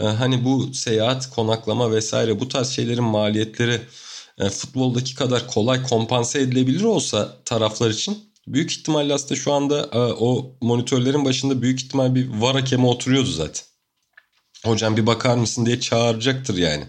[0.00, 3.80] E, hani bu seyahat, konaklama vesaire bu tarz şeylerin maliyetleri
[4.38, 9.98] e, futboldaki kadar kolay kompanse edilebilir olsa taraflar için büyük ihtimalle aslında şu anda e,
[9.98, 13.69] o monitörlerin başında büyük ihtimal bir var hakemi oturuyordu zaten
[14.64, 16.84] hocam bir bakar mısın diye çağıracaktır yani.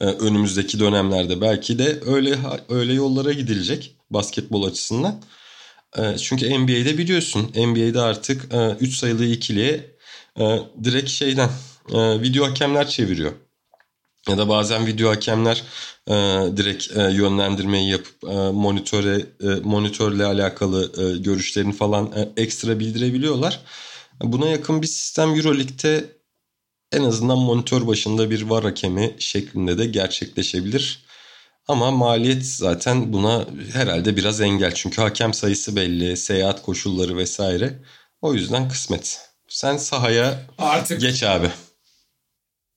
[0.00, 2.38] Ee, önümüzdeki dönemlerde belki de öyle
[2.68, 5.22] öyle yollara gidilecek basketbol açısından.
[5.98, 8.48] Ee, çünkü NBA'de biliyorsun NBA'de artık
[8.80, 9.96] 3 e, sayılı ikiliye
[10.40, 11.50] e, direkt şeyden
[11.92, 13.32] e, video hakemler çeviriyor.
[14.28, 15.62] Ya da bazen video hakemler
[16.08, 16.12] e,
[16.56, 23.60] direkt e, yönlendirmeyi yapıp e, monitöre e, monitörle alakalı e, görüşlerini falan e, ekstra bildirebiliyorlar.
[24.22, 26.21] Buna yakın bir sistem EuroLeague'de
[26.92, 31.04] en azından monitör başında bir var hakemi şeklinde de gerçekleşebilir.
[31.68, 34.74] Ama maliyet zaten buna herhalde biraz engel.
[34.74, 37.78] Çünkü hakem sayısı belli, seyahat koşulları vesaire.
[38.20, 39.20] O yüzden kısmet.
[39.48, 41.50] Sen sahaya artık geç abi.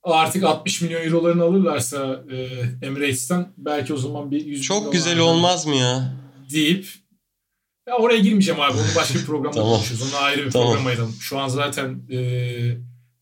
[0.04, 2.48] Artık 60 milyon eurolarını alırlarsa e,
[2.86, 6.14] Emirates'ten belki o zaman bir 100 Çok güzel olmaz mı ya?
[6.52, 6.88] Deyip
[7.88, 8.74] ya oraya girmeyeceğim abi.
[8.78, 9.74] Onu başka bir programda tamam.
[9.74, 10.02] konuşuruz.
[10.14, 10.68] Onu ayrı bir tamam.
[10.68, 11.16] program ayıralım.
[11.22, 12.18] Şu an zaten e,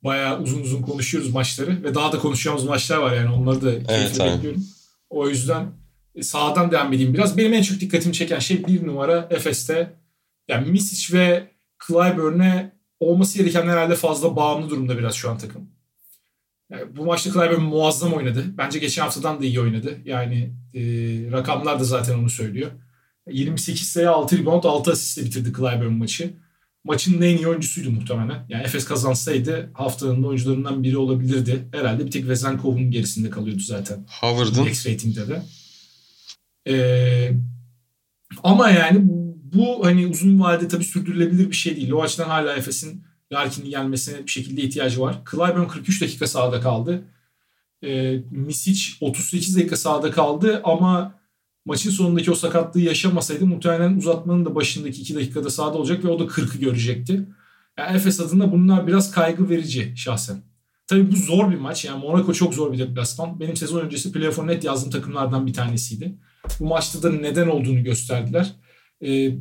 [0.03, 4.19] bayağı uzun uzun konuşuyoruz maçları ve daha da konuşacağımız maçlar var yani onları da evet,
[4.19, 4.63] bekliyorum.
[5.09, 5.71] O yüzden
[6.15, 7.37] e, sağdan devam edeyim biraz.
[7.37, 9.93] Benim en çok dikkatimi çeken şey bir numara Efes'te
[10.47, 11.51] yani Misic ve
[11.87, 15.69] Clyburn'e olması gereken herhalde fazla bağımlı durumda biraz şu an takım.
[16.69, 18.45] Yani bu maçta Clyburn muazzam oynadı.
[18.57, 19.97] Bence geçen haftadan da iyi oynadı.
[20.05, 20.81] Yani e,
[21.31, 22.71] rakamlar da zaten onu söylüyor.
[23.27, 26.33] 28 sayı 6 rebound 6 asistle bitirdi Clyburn maçı
[26.83, 28.45] maçın en iyi oyuncusuydu muhtemelen.
[28.49, 31.67] Yani Efes kazansaydı haftanın oyuncularından biri olabilirdi.
[31.71, 34.05] Herhalde bir tek Vezenkov'un gerisinde kalıyordu zaten.
[34.21, 34.65] Howard'ın.
[34.65, 35.41] X rating'de de.
[36.67, 37.31] Ee,
[38.43, 39.01] ama yani
[39.53, 41.91] bu hani uzun vadede tabii sürdürülebilir bir şey değil.
[41.91, 43.03] O açıdan hala Efes'in
[43.33, 45.21] Larkin'in gelmesine bir şekilde ihtiyacı var.
[45.31, 47.03] Clyburn 43 dakika sahada kaldı.
[47.83, 51.19] Ee, Misic 38 dakika sahada kaldı ama
[51.65, 56.19] maçın sonundaki o sakatlığı yaşamasaydı muhtemelen uzatmanın da başındaki 2 dakikada sahada olacak ve o
[56.19, 57.27] da 40'ı görecekti.
[57.77, 60.37] Yani Efes adına bunlar biraz kaygı verici şahsen.
[60.87, 61.85] Tabii bu zor bir maç.
[61.85, 63.39] Yani Monaco çok zor bir deplasman.
[63.39, 66.15] Benim sezon öncesi playoff'a net yazdığım takımlardan bir tanesiydi.
[66.59, 68.53] Bu maçta da neden olduğunu gösterdiler.
[69.05, 69.31] Ee,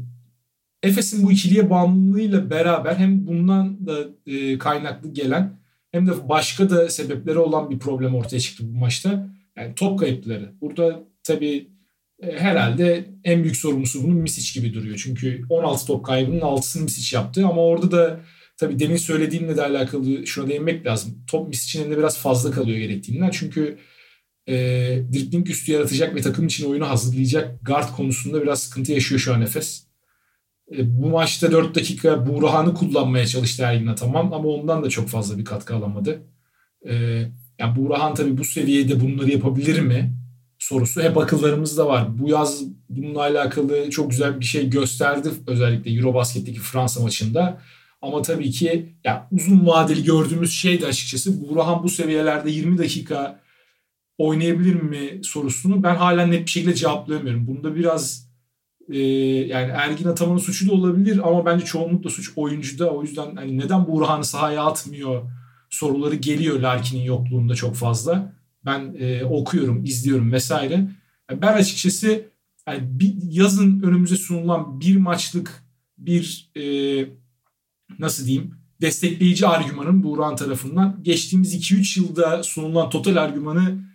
[0.83, 5.61] Efes'in bu ikiliye bağımlılığıyla beraber hem bundan da e, kaynaklı gelen
[5.93, 9.29] hem de başka da sebepleri olan bir problem ortaya çıktı bu maçta.
[9.57, 10.53] Yani top kayıpları.
[10.61, 11.71] Burada tabii
[12.23, 15.01] herhalde en büyük sorumlusu bunun Misic gibi duruyor.
[15.05, 18.21] Çünkü 16 top kaybının 6'sını Misic yaptı ama orada da
[18.57, 21.25] tabii demin söylediğimle de alakalı şuna değinmek lazım.
[21.27, 23.31] Top Misic'in elinde biraz fazla kalıyor gerektiğinden.
[23.31, 23.79] Çünkü
[24.47, 24.55] e,
[25.13, 29.43] dribbling üstü yaratacak ve takım için oyunu hazırlayacak guard konusunda biraz sıkıntı yaşıyor şu an
[29.43, 29.87] Efes.
[30.77, 35.39] E, bu maçta 4 dakika Burhan'ı kullanmaya çalıştı Ergin Ataman ama ondan da çok fazla
[35.39, 36.23] bir katkı alamadı.
[36.89, 36.95] E,
[37.59, 40.22] yani Burhan tabii bu seviyede bunları yapabilir mi?
[40.63, 42.19] Sorusu hep akıllarımızda var.
[42.19, 47.61] Bu yaz bununla alakalı çok güzel bir şey gösterdi özellikle Eurobasket'teki Fransa maçında.
[48.03, 53.41] Ama tabii ki ya uzun vadeli gördüğümüz şey de açıkçası Burhan bu seviyelerde 20 dakika
[54.19, 57.47] oynayabilir mi sorusunu ben hala net bir şekilde cevaplayamıyorum.
[57.47, 58.29] Bunda biraz
[58.89, 62.91] e, yani Ergin Ataman'ın suçu da olabilir ama bence çoğunlukla suç oyuncuda.
[62.91, 65.23] O yüzden hani neden Burhan'ı sahaya atmıyor
[65.71, 68.42] soruları geliyor Larkin'in yokluğunda çok fazla.
[68.65, 70.89] Ben e, okuyorum, izliyorum vesaire.
[71.31, 72.25] Ben açıkçası
[72.69, 75.65] yani bir, yazın önümüze sunulan bir maçlık
[75.99, 76.65] bir e,
[77.99, 83.93] nasıl diyeyim destekleyici argümanın Buğra'nın tarafından geçtiğimiz 2-3 yılda sunulan total argümanı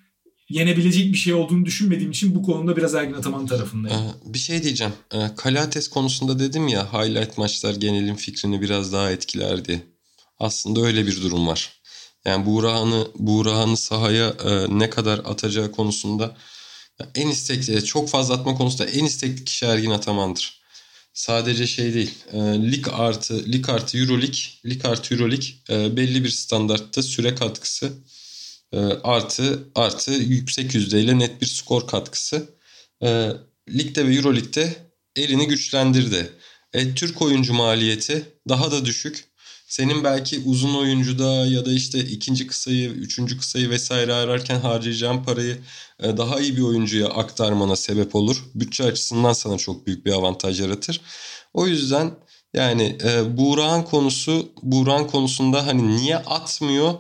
[0.49, 3.97] yenebilecek bir şey olduğunu düşünmediğim için bu konuda biraz Ergin Ataman tarafındayım.
[3.99, 4.93] Ee, bir şey diyeceğim.
[5.13, 9.83] Ee, Kalates konusunda dedim ya highlight maçlar genelin fikrini biraz daha etkilerdi.
[10.39, 11.76] Aslında öyle bir durum var.
[12.27, 16.37] Yani Buğra'nı Buğra'nı sahaya e, ne kadar atacağı konusunda
[17.15, 20.61] en istekli, çok fazla atma konusunda en istekli kişi Ergin Ataman'dır.
[21.13, 22.37] Sadece şey değil, e,
[22.71, 27.93] lig artı lig artı Euroleague, lig artı Euroleague e, belli bir standartta süre katkısı
[28.73, 32.49] e, artı artı yüksek yüzdeyle net bir skor katkısı.
[33.03, 33.31] E,
[33.69, 34.75] ligde ve Euroleague'de
[35.15, 36.31] elini güçlendirdi.
[36.73, 39.25] E, Türk oyuncu maliyeti daha da düşük.
[39.67, 45.57] Senin belki uzun oyuncuda ya da işte ikinci kısayı, üçüncü kısayı vesaire ararken harcayacağın parayı
[45.99, 48.43] e, daha iyi bir oyuncuya aktarmana sebep olur.
[48.55, 51.01] Bütçe açısından sana çok büyük bir avantaj yaratır.
[51.53, 52.11] O yüzden
[52.53, 56.93] yani e, Buğra'nın konusu, Buğra'nın konusunda hani niye atmıyor?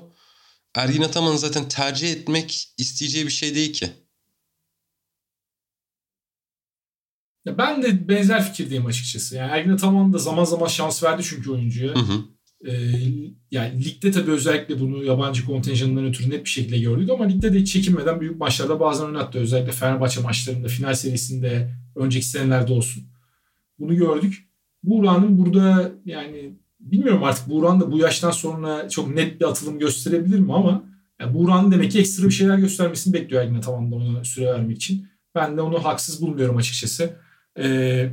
[0.75, 3.89] Ergin Ataman'ın zaten tercih etmek isteyeceği bir şey değil ki.
[7.45, 9.35] Ya ben de benzer fikirdeyim açıkçası.
[9.35, 11.95] Yani Ergin Ataman da zaman zaman şans verdi çünkü oyuncuya.
[11.95, 12.36] Hı hı.
[12.65, 12.71] Ee,
[13.51, 17.59] yani ligde tabii özellikle bunu yabancı kontenjanından ötürü net bir şekilde gördük ama ligde de
[17.59, 19.39] hiç çekinmeden büyük maçlarda bazen oynattı.
[19.39, 23.03] Özellikle Fenerbahçe maçlarında, final serisinde, önceki senelerde olsun.
[23.79, 24.47] Bunu gördük.
[24.83, 30.39] Buğra'nın burada yani bilmiyorum artık Buğra'nın da bu yaştan sonra çok net bir atılım gösterebilir
[30.39, 30.83] mi ama
[31.19, 34.75] yani Buğra'nın demek ki ekstra bir şeyler göstermesini bekliyor Ergin Ataman da ona süre vermek
[34.75, 35.07] için.
[35.35, 37.13] Ben de onu haksız bulmuyorum açıkçası.
[37.59, 38.09] Ee,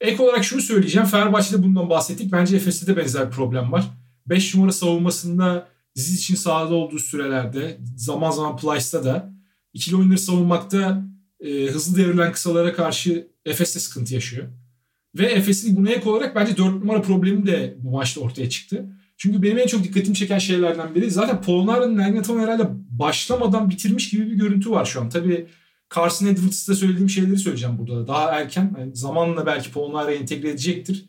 [0.00, 1.08] Ek olarak şunu söyleyeceğim.
[1.08, 2.32] Fenerbahçe'de bundan bahsettik.
[2.32, 3.84] Bence Efes'te de benzer bir problem var.
[4.26, 9.34] 5 numara savunmasında Ziz için sahada olduğu sürelerde zaman zaman Plyce'da da
[9.72, 11.04] ikili oyunları savunmakta
[11.40, 14.48] e, hızlı devrilen kısalara karşı Efes'te sıkıntı yaşıyor.
[15.14, 18.86] Ve Efes'in buna ek olarak bence 4 numara problemi de bu maçta ortaya çıktı.
[19.16, 24.30] Çünkü benim en çok dikkatimi çeken şeylerden biri zaten Polonar'ın Nergin herhalde başlamadan bitirmiş gibi
[24.30, 25.08] bir görüntü var şu an.
[25.08, 25.46] Tabii
[25.94, 28.08] Carson Edwards'ta söylediğim şeyleri söyleyeceğim burada.
[28.08, 31.04] Daha erken yani zamanla belki Polonara entegre edecektir.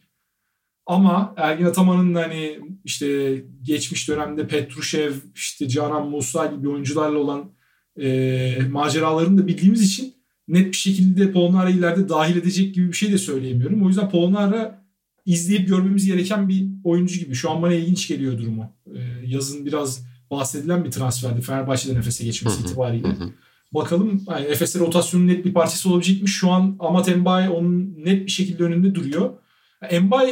[0.86, 7.51] Ama Ergin Ataman'ın hani işte geçmiş dönemde Petrushev, işte Canan Musa gibi oyuncularla olan
[8.01, 10.13] e, maceralarını da bildiğimiz için
[10.47, 13.84] net bir şekilde Polonara ileride dahil edecek gibi bir şey de söyleyemiyorum.
[13.84, 14.86] O yüzden Polonara
[15.25, 17.36] izleyip görmemiz gereken bir oyuncu gibi.
[17.36, 18.73] Şu an bana ilginç geliyor durumu.
[18.95, 23.07] E, yazın biraz bahsedilen bir transferdi Fenerbahçe'den nefese geçmesi itibariyle.
[23.74, 26.36] Bakalım yani Efes'te rotasyonun net bir parçası olabilecekmiş.
[26.36, 29.30] Şu an Amat Embay onun net bir şekilde önünde duruyor.
[29.82, 30.32] Embay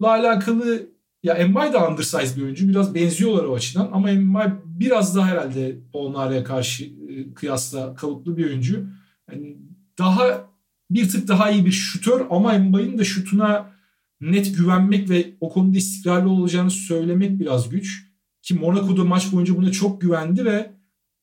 [0.00, 0.88] ile alakalı
[1.22, 2.68] ya Embay da undersized bir oyuncu.
[2.68, 8.46] Biraz benziyorlar o açıdan ama Embay biraz daha herhalde Polnar'a karşı e, kıyasla kalıplı bir
[8.46, 8.86] oyuncu.
[9.30, 9.56] Yani
[9.98, 10.50] daha
[10.90, 13.74] bir tık daha iyi bir şutör ama Embay'ın da şutuna
[14.20, 18.10] net güvenmek ve o konuda istikrarlı olacağını söylemek biraz güç.
[18.42, 20.72] Ki Monaco'da maç boyunca buna çok güvendi ve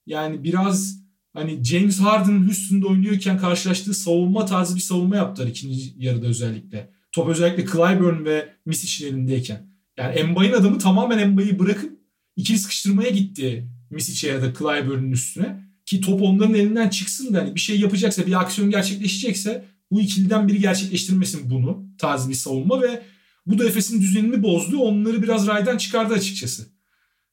[0.06, 1.01] yani biraz
[1.34, 6.90] hani James Harden'ın üstünde oynuyorken karşılaştığı savunma tarzı bir savunma yaptılar ikinci yarıda özellikle.
[7.12, 9.72] Top özellikle Clyburn ve Misic'in elindeyken.
[9.98, 12.00] Yani Embay'ın adamı tamamen Embay'ı bırakıp
[12.36, 15.72] ikili sıkıştırmaya gitti Misic'e ya da Clyburn'un üstüne.
[15.86, 20.48] Ki top onların elinden çıksın da hani bir şey yapacaksa bir aksiyon gerçekleşecekse bu ikiliden
[20.48, 23.04] biri gerçekleştirmesin bunu tarzı bir savunma ve
[23.46, 24.78] bu da Efes'in düzenini bozdu.
[24.78, 26.68] Onları biraz raydan çıkardı açıkçası.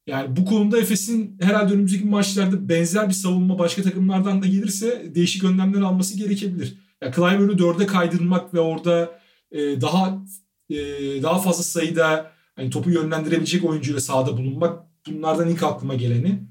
[0.08, 5.44] Yani bu konuda Efes'in herhalde önümüzdeki maçlarda benzer bir savunma başka takımlardan da gelirse değişik
[5.44, 6.78] önlemler alması gerekebilir.
[7.02, 9.20] Yani Clyburn'u dörde kaydırmak ve orada
[9.52, 10.24] e, daha
[10.70, 10.76] e,
[11.22, 16.42] daha fazla sayıda hani topu yönlendirebilecek oyuncuyla sahada bulunmak bunlardan ilk aklıma geleni.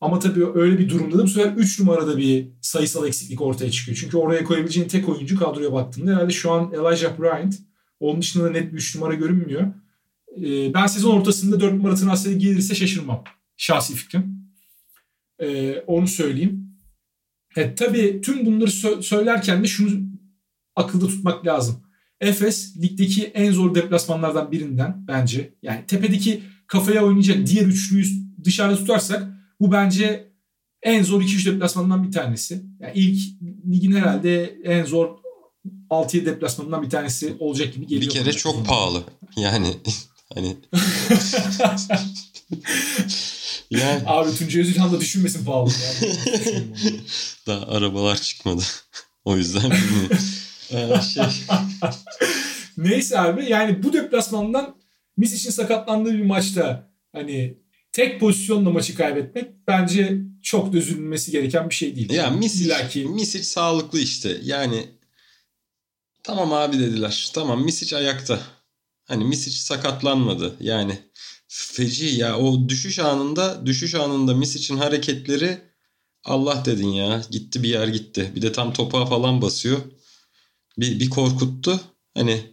[0.00, 3.98] Ama tabii öyle bir durumda da bu sefer 3 numarada bir sayısal eksiklik ortaya çıkıyor.
[4.00, 7.54] Çünkü oraya koyabileceğin tek oyuncu kadroya baktığında herhalde şu an Elijah Bryant.
[8.00, 9.66] Onun dışında da net bir 3 numara görünmüyor.
[10.36, 13.24] Ee, ben sezon ortasında 4 numara transferi gelirse şaşırmam.
[13.56, 14.36] Şahsi fikrim.
[15.38, 16.68] Ee, onu söyleyeyim.
[17.56, 19.90] Evet, tabii tüm bunları sö- söylerken de şunu
[20.76, 21.76] akılda tutmak lazım.
[22.20, 25.54] Efes ligdeki en zor deplasmanlardan birinden bence.
[25.62, 28.04] Yani tepedeki kafaya oynayacak diğer üçlüyü
[28.44, 29.28] dışarıda tutarsak
[29.60, 30.32] bu bence
[30.82, 32.62] en zor 2-3 deplasmandan bir tanesi.
[32.80, 35.18] Yani ilk ligin herhalde en zor
[35.90, 38.02] 6-7 deplasmanından bir tanesi olacak gibi geliyor.
[38.02, 39.04] Bir kere çok pahalı.
[39.36, 39.68] Yani
[40.34, 40.56] Hani
[43.70, 45.70] yani abi Tuncay Özilhan da düşünmesin pahalı.
[45.84, 46.14] Yani.
[47.46, 48.62] Daha arabalar çıkmadı.
[49.24, 50.18] o yüzden bilmiyorum.
[50.70, 51.24] ee, şey...
[52.76, 54.82] Neyse abi yani bu deplasmandan
[55.16, 57.58] Mis için sakatlandığı bir maçta hani
[57.92, 62.10] tek pozisyonla maçı kaybetmek bence çok da üzülmesi gereken bir şey değil.
[62.10, 63.04] Ya Misic, İllaki...
[63.04, 64.38] Misic sağlıklı işte.
[64.42, 64.86] Yani
[66.22, 67.30] tamam abi dediler.
[67.34, 68.40] Tamam Misic ayakta.
[69.12, 70.56] Hani Misic sakatlanmadı.
[70.60, 70.98] Yani
[71.48, 75.58] feci ya o düşüş anında düşüş anında Misic'in hareketleri
[76.24, 77.22] Allah dedin ya.
[77.30, 78.32] Gitti bir yer gitti.
[78.34, 79.80] Bir de tam topağa falan basıyor.
[80.78, 81.80] Bir, bir korkuttu.
[82.14, 82.52] Hani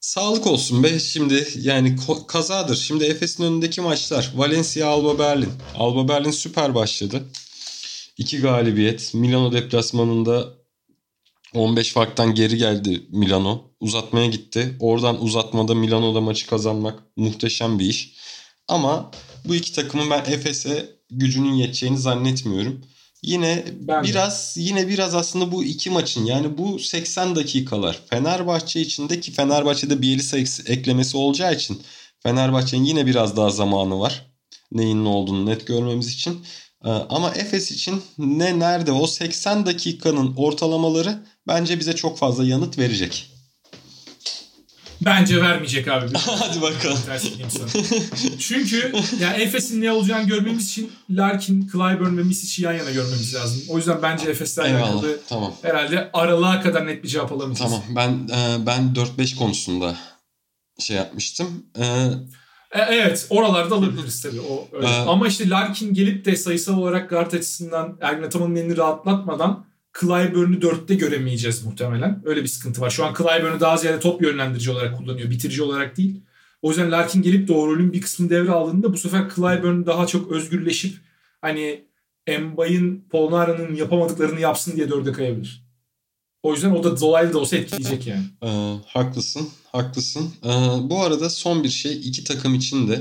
[0.00, 1.96] Sağlık olsun be şimdi yani
[2.28, 2.76] kazadır.
[2.76, 5.52] Şimdi Efes'in önündeki maçlar Valencia Alba Berlin.
[5.74, 7.22] Alba Berlin süper başladı.
[8.18, 9.14] İki galibiyet.
[9.14, 10.57] Milano deplasmanında
[11.54, 13.70] 15 farktan geri geldi Milano.
[13.80, 14.76] Uzatmaya gitti.
[14.80, 18.14] Oradan uzatmada Milano'da maçı kazanmak muhteşem bir iş.
[18.68, 19.10] Ama
[19.44, 22.84] bu iki takımın ben Efes'e gücünün yeteceğini zannetmiyorum.
[23.22, 24.60] Yine ben biraz de.
[24.60, 30.38] yine biraz aslında bu iki maçın yani bu 80 dakikalar Fenerbahçe içinde ki Fenerbahçe'de Bielsa
[30.66, 31.82] eklemesi olacağı için
[32.22, 34.26] Fenerbahçe'nin yine biraz daha zamanı var.
[34.72, 36.44] Neyin ne olduğunu net görmemiz için.
[36.84, 42.78] Ee, ama Efes için ne nerede o 80 dakikanın ortalamaları bence bize çok fazla yanıt
[42.78, 43.30] verecek.
[45.04, 46.06] Bence vermeyecek abi.
[46.18, 46.98] Hadi bakalım.
[48.38, 53.62] Çünkü ya Efes'in ne olacağını görmemiz için Larkin, Clyburn ve Misic'i yan yana görmemiz lazım.
[53.68, 55.54] O yüzden bence Efes'le alakalı tamam.
[55.62, 57.70] herhalde aralığa kadar net bir cevap alamayacağız.
[57.70, 57.84] Tamam.
[57.96, 59.96] Ben e, ben 4-5 konusunda
[60.78, 61.66] şey yapmıştım.
[61.78, 61.84] E,
[62.72, 64.40] e, evet oralarda alabiliriz tabii.
[64.40, 64.86] O öyle.
[64.86, 69.67] Ee, Ama işte Larkin gelip de sayısal olarak guard açısından Ergin Ataman'ın elini rahatlatmadan
[70.00, 72.22] Clyburn'u dörtte göremeyeceğiz muhtemelen.
[72.24, 72.90] Öyle bir sıkıntı var.
[72.90, 75.30] Şu an Clyburn'u daha ziyade top yönlendirici olarak kullanıyor.
[75.30, 76.20] Bitirici olarak değil.
[76.62, 80.32] O yüzden Larkin gelip de o bir kısmını devre aldığında bu sefer Clyburn daha çok
[80.32, 80.96] özgürleşip
[81.40, 81.84] hani
[82.26, 85.68] Embay'ın Polnara'nın yapamadıklarını yapsın diye dörde kayabilir.
[86.42, 88.24] O yüzden o da dolaylı da olsa etkileyecek yani.
[88.42, 90.30] Ee, haklısın, haklısın.
[90.44, 90.48] Ee,
[90.82, 93.00] bu arada son bir şey iki takım için de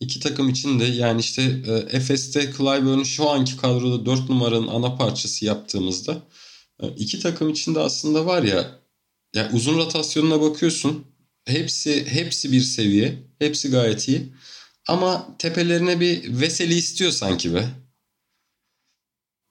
[0.00, 4.96] İki takım için de yani işte e, Efes'te Clyburn'u şu anki kadroda 4 numaranın ana
[4.96, 6.22] parçası yaptığımızda
[6.80, 8.80] e, iki takım için de aslında var ya
[9.34, 11.04] yani uzun rotasyonuna bakıyorsun
[11.44, 14.32] hepsi hepsi bir seviye hepsi gayet iyi
[14.88, 17.68] ama tepelerine bir Veseli istiyor sanki be.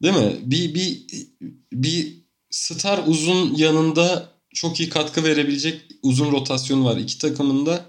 [0.03, 0.39] Değil mi?
[0.43, 1.05] Bir bir
[1.73, 2.17] bir
[2.49, 6.97] star uzun yanında çok iyi katkı verebilecek uzun rotasyon var.
[6.97, 7.85] İki takımın da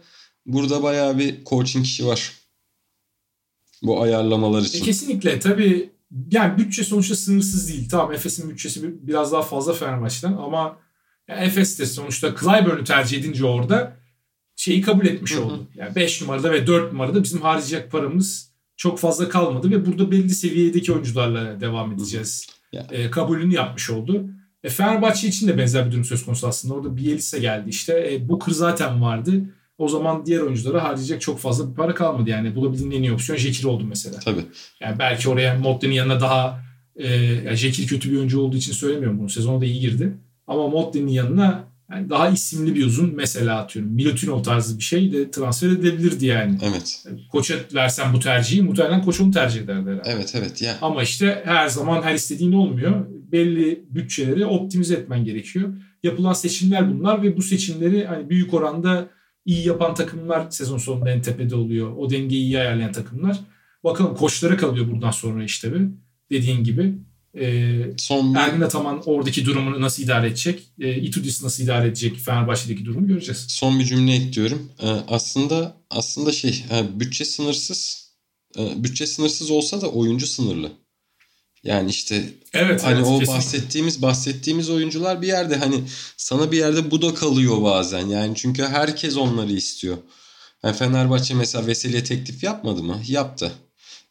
[0.47, 2.38] burada bayağı bir coaching işi var.
[3.83, 4.83] Bu ayarlamalar için.
[4.83, 5.91] E, kesinlikle tabii
[6.31, 7.89] yani bütçe sonuçta sınırsız değil.
[7.91, 10.79] Tamam Efes'in bütçesi biraz daha fazla Fenerbahçe'den ama
[11.29, 13.97] yani Efes de sonuçta Clyburn'u tercih edince orada
[14.57, 15.67] şeyi kabul etmiş oldu.
[15.75, 20.31] Yani 5 numarada ve 4 numarada bizim harcayacak paramız çok fazla kalmadı ve burada belli
[20.31, 22.47] seviyedeki oyuncularla devam edeceğiz.
[22.73, 22.87] Yani.
[22.91, 24.27] E, kabulünü yapmış oldu.
[24.65, 26.75] E, Fenerbahçe için de benzer bir durum söz konusu aslında.
[26.75, 28.13] Orada Bielsa geldi işte.
[28.13, 29.43] E, Booker zaten vardı
[29.79, 32.31] o zaman diğer oyunculara harcayacak çok fazla bir para kalmadı.
[32.31, 34.19] Yani bulabildiğin en iyi opsiyon Jekir oldu mesela.
[34.19, 34.41] Tabii.
[34.81, 36.61] Yani belki oraya Motley'nin yanına daha
[36.97, 39.29] e, yani Jekir kötü bir oyuncu olduğu için söylemiyorum bunu.
[39.29, 40.13] Sezona da iyi girdi.
[40.47, 43.93] Ama Motley'nin yanına yani daha isimli bir uzun mesela atıyorum.
[43.93, 46.59] Milutinov tarzı bir şey de transfer edebilirdi yani.
[46.63, 47.05] Evet.
[47.33, 50.11] Koça versen bu tercihi muhtemelen koç onu tercih ederdi herhalde.
[50.11, 50.63] Evet evet.
[50.63, 50.79] Ya.
[50.83, 53.07] Ama işte her zaman her istediğin olmuyor.
[53.33, 55.69] Belli bütçeleri optimize etmen gerekiyor.
[56.03, 59.09] Yapılan seçimler bunlar ve bu seçimleri hani büyük oranda
[59.49, 61.97] iyi yapan takımlar sezon sonunda en tepede oluyor.
[61.97, 63.41] O dengeyi iyi ayarlayan takımlar.
[63.85, 65.83] Bakalım koçlara kalıyor buradan sonra işte bir.
[66.31, 66.95] Dediğin gibi.
[67.41, 68.35] Ee, Son.
[68.35, 70.63] Ergin Ataman oradaki durumunu nasıl idare edecek?
[70.81, 72.17] Ee, Itudis nasıl idare edecek?
[72.17, 73.47] Fenerbahçe'deki durumu göreceğiz.
[73.49, 74.73] Son bir cümle ekliyorum.
[74.83, 78.09] Ee, aslında aslında şey e, bütçe sınırsız
[78.59, 80.73] e, bütçe sınırsız olsa da oyuncu sınırlı.
[81.65, 83.33] Yani işte evet, hani evet, o kesinlikle.
[83.33, 85.85] bahsettiğimiz bahsettiğimiz oyuncular bir yerde hani
[86.17, 88.07] sana bir yerde bu da kalıyor bazen.
[88.07, 89.99] Yani çünkü herkes onları istiyor.
[90.63, 93.03] Yani Fenerbahçe mesela Veseli'ye teklif yapmadı mı?
[93.09, 93.53] Yaptı.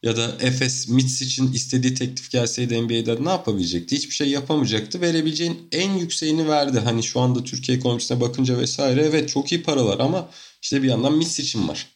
[0.04, 3.96] Ya da Efes Mitz için istediği teklif gelseydi NBA'de ne yapabilecekti?
[3.96, 5.02] Hiçbir şey yapamayacaktı.
[5.02, 6.80] Verebileceğin en yükseğini verdi.
[6.80, 10.30] Hani şu anda Türkiye ekonomisine bakınca vesaire evet çok iyi paralar ama
[10.62, 11.88] işte bir yandan Mitz için var.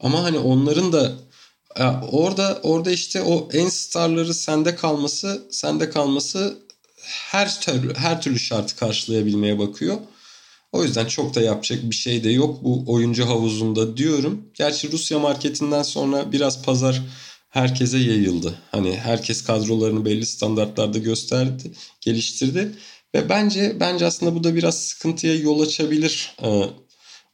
[0.00, 1.12] Ama hani onların da
[2.12, 6.58] orada orada işte o en starları sende kalması, sende kalması
[7.04, 9.96] her türlü her türlü şartı karşılayabilmeye bakıyor.
[10.72, 14.42] O yüzden çok da yapacak bir şey de yok bu oyuncu havuzunda diyorum.
[14.54, 17.02] Gerçi Rusya marketinden sonra biraz pazar
[17.48, 18.58] herkese yayıldı.
[18.70, 22.72] Hani herkes kadrolarını belli standartlarda gösterdi, geliştirdi
[23.14, 26.64] ve bence bence aslında bu da biraz sıkıntıya yol açabilir e,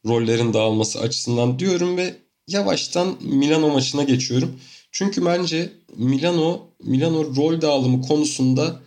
[0.05, 2.15] rollerin dağılması açısından diyorum ve
[2.53, 4.59] yavaştan Milano maçına geçiyorum.
[4.91, 8.81] Çünkü bence Milano Milano rol dağılımı konusunda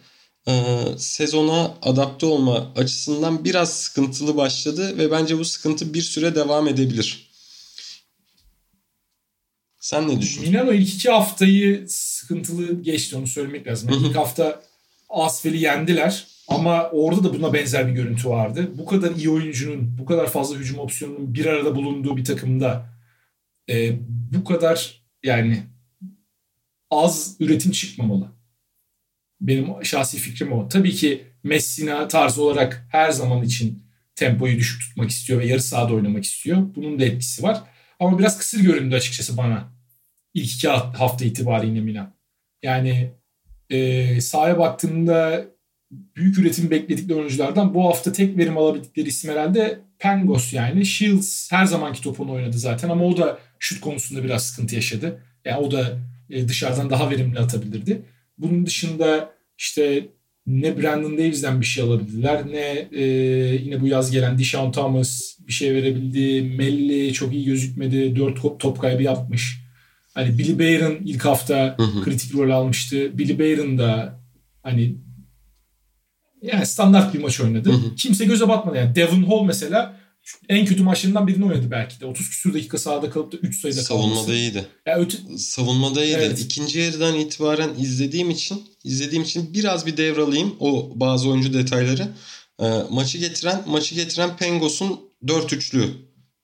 [0.48, 0.52] e,
[0.98, 7.30] sezona adapte olma açısından biraz sıkıntılı başladı ve bence bu sıkıntı bir süre devam edebilir.
[9.80, 10.54] Sen ne düşünüyorsun?
[10.54, 13.90] Milano ilk iki haftayı sıkıntılı geçti onu söylemek lazım.
[13.92, 14.62] Yani ilk hafta
[15.08, 18.70] Asfel'i yendiler ama orada da buna benzer bir görüntü vardı.
[18.78, 22.93] Bu kadar iyi oyuncunun, bu kadar fazla hücum opsiyonunun bir arada bulunduğu bir takımda
[23.70, 25.62] e, bu kadar yani
[26.90, 28.28] az üretim çıkmamalı.
[29.40, 30.68] Benim şahsi fikrim o.
[30.68, 33.84] Tabii ki Messina tarzı olarak her zaman için
[34.14, 36.74] tempoyu düşük tutmak istiyor ve yarı sahada oynamak istiyor.
[36.76, 37.62] Bunun da etkisi var.
[38.00, 39.72] Ama biraz kısır göründü açıkçası bana.
[40.34, 42.14] İlk iki hafta itibariyle Milan.
[42.62, 43.12] Yani
[43.70, 45.46] e, sahaya baktığında
[45.90, 50.86] büyük üretim bekledikleri oyunculardan bu hafta tek verim alabildikleri isim herhalde Pengos yani.
[50.86, 55.20] Shields her zamanki topunu oynadı zaten ama o da şut konusunda biraz sıkıntı yaşadı.
[55.44, 55.98] Yani o da
[56.30, 58.02] e, dışarıdan daha verimli atabilirdi.
[58.38, 60.08] Bunun dışında işte
[60.46, 63.04] ne Brandon Davis'den bir şey alabildiler ne e,
[63.62, 66.42] yine bu yaz gelen Deshaun Thomas bir şey verebildi.
[66.56, 68.16] Melli çok iyi gözükmedi.
[68.16, 69.60] Dört top, top kaybı yapmış.
[70.14, 73.18] Hani Billy Bayron ilk hafta kritik rol almıştı.
[73.18, 74.20] Billy Bayron da
[74.62, 74.96] hani
[76.42, 77.70] yani standart bir maç oynadı.
[77.96, 78.76] Kimse göze batmadı.
[78.76, 80.03] Yani Devon Hall mesela
[80.49, 82.07] en kötü maçlarından birini oynadı belki de.
[82.07, 84.14] 30 küsur dakika sahada kalıp da 3 sayıda kalması.
[84.14, 84.66] Savunmada iyiydi.
[84.87, 85.18] Yani öte...
[85.39, 86.18] Savunmada iyiydi.
[86.20, 86.41] Evet.
[86.41, 92.09] İkinci yarıdan itibaren izlediğim için izlediğim için biraz bir devralayım o bazı oyuncu detayları.
[92.61, 95.89] E, maçı getiren maçı getiren Pengos'un 4-3'lü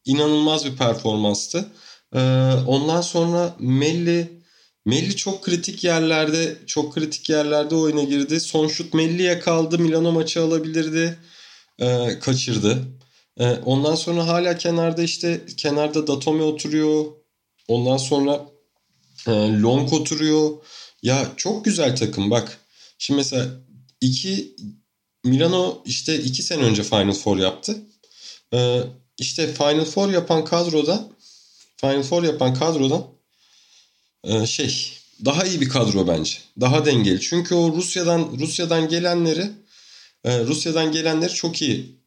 [0.05, 1.69] inanılmaz bir performanstı.
[2.15, 2.21] E,
[2.67, 4.41] ondan sonra Melli
[4.87, 8.41] Melli çok kritik yerlerde çok kritik yerlerde oyuna girdi.
[8.41, 9.79] Son şut Melli'ye kaldı.
[9.79, 11.19] Milano maçı alabilirdi.
[11.79, 12.79] E, kaçırdı.
[13.41, 17.05] E, ondan sonra hala kenarda işte kenarda Datome oturuyor.
[17.69, 18.47] Ondan sonra
[19.27, 19.31] e,
[19.63, 20.51] Long oturuyor.
[21.03, 22.59] Ya çok güzel takım bak.
[22.99, 23.47] Şimdi mesela
[24.01, 24.55] iki
[25.25, 27.77] Milano işte iki sene önce Final Four yaptı.
[28.55, 28.81] Ee,
[29.19, 31.09] işte Final Four yapan kadroda
[31.77, 33.07] Final Four yapan kadroda
[34.25, 34.93] e, şey
[35.25, 36.39] daha iyi bir kadro bence.
[36.61, 37.21] Daha dengeli.
[37.21, 39.51] Çünkü o Rusya'dan Rusya'dan gelenleri
[40.25, 42.00] e, Rusya'dan gelenleri çok iyi e,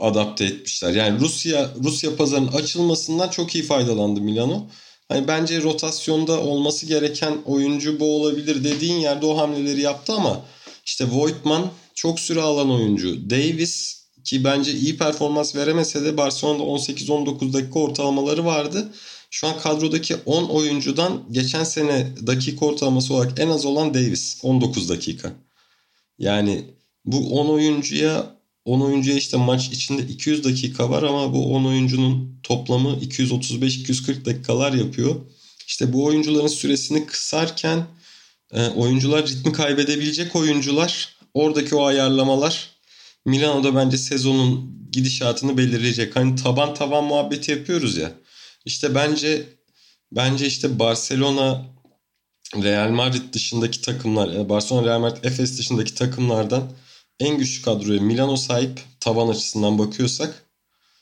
[0.00, 0.92] adapte etmişler.
[0.92, 4.66] Yani Rusya Rusya pazarının açılmasından çok iyi faydalandı Milano.
[5.08, 10.40] Hani bence rotasyonda olması gereken oyuncu bu olabilir dediğin yerde o hamleleri yaptı ama
[10.84, 13.30] işte Voigtman çok süre alan oyuncu.
[13.30, 18.88] Davis ki bence iyi performans veremese de Barcelona'da 18-19 dakika ortalamaları vardı.
[19.30, 24.88] Şu an kadrodaki 10 oyuncudan geçen sene dakika ortalaması olarak en az olan Davis 19
[24.88, 25.32] dakika.
[26.18, 26.64] Yani
[27.04, 32.38] bu 10 oyuncuya 10 oyuncuya işte maç içinde 200 dakika var ama bu 10 oyuncunun
[32.42, 35.16] toplamı 235-240 dakikalar yapıyor.
[35.66, 37.86] İşte bu oyuncuların süresini kısarken
[38.52, 42.70] e, oyuncular ritmi kaybedebilecek oyuncular oradaki o ayarlamalar
[43.24, 46.16] Milano'da bence sezonun gidişatını belirleyecek.
[46.16, 48.12] Hani taban taban muhabbeti yapıyoruz ya.
[48.64, 49.46] İşte bence
[50.12, 51.66] bence işte Barcelona
[52.56, 56.72] Real Madrid dışındaki takımlar, e, Barcelona, Real Madrid, Efes dışındaki takımlardan
[57.20, 60.46] en güçlü kadroya Milano sahip taban açısından bakıyorsak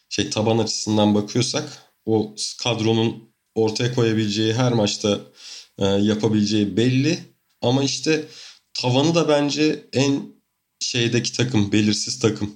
[0.09, 5.21] şey taban açısından bakıyorsak o kadronun ortaya koyabileceği her maçta
[5.79, 7.19] e, yapabileceği belli
[7.63, 8.29] ama işte
[8.75, 10.23] tavanı da bence en
[10.81, 12.55] şeydeki takım belirsiz takım.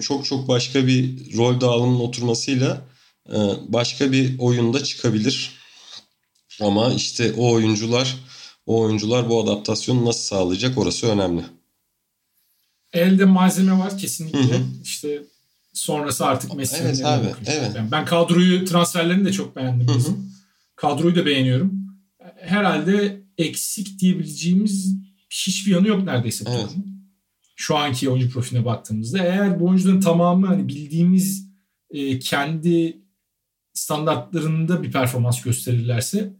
[0.00, 2.88] çok çok başka bir rol dağılımının oturmasıyla
[3.28, 3.36] e,
[3.68, 5.50] başka bir oyunda çıkabilir.
[6.60, 8.16] Ama işte o oyuncular
[8.66, 11.42] o oyuncular bu adaptasyonu nasıl sağlayacak orası önemli.
[12.94, 14.38] Elde malzeme var kesinlikle.
[14.38, 14.62] Hı hı.
[14.82, 15.22] İşte
[15.72, 17.72] sonrası artık Messi'nin evet, abi, evet.
[17.76, 19.88] Yani ben kadroyu transferlerini de çok beğendim.
[19.88, 20.16] Hı hı.
[20.76, 21.72] Kadroyu da beğeniyorum.
[22.40, 24.96] Herhalde eksik diyebileceğimiz
[25.30, 26.44] hiçbir yanı yok neredeyse.
[26.48, 26.70] Evet.
[27.56, 31.48] Şu anki oyuncu profiline baktığımızda eğer bu oyuncuların tamamı hani bildiğimiz
[31.90, 32.98] e, kendi
[33.72, 36.32] standartlarında bir performans gösterirlerse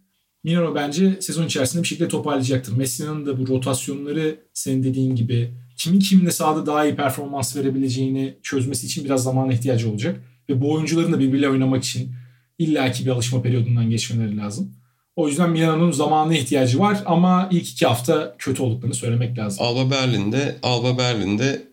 [0.45, 2.77] Milano bence sezon içerisinde bir şekilde toparlayacaktır.
[2.77, 8.87] Messi'nin de bu rotasyonları senin dediğin gibi kimin kimle sahada daha iyi performans verebileceğini çözmesi
[8.87, 10.21] için biraz zamana ihtiyacı olacak.
[10.49, 12.15] Ve bu oyuncuların da birbiriyle oynamak için
[12.59, 14.75] illaki bir alışma periyodundan geçmeleri lazım.
[15.17, 19.67] O yüzden Milan'ın zamana ihtiyacı var ama ilk iki hafta kötü olduklarını söylemek lazım.
[19.67, 21.69] Alba Berlin'de Alba Berlin'de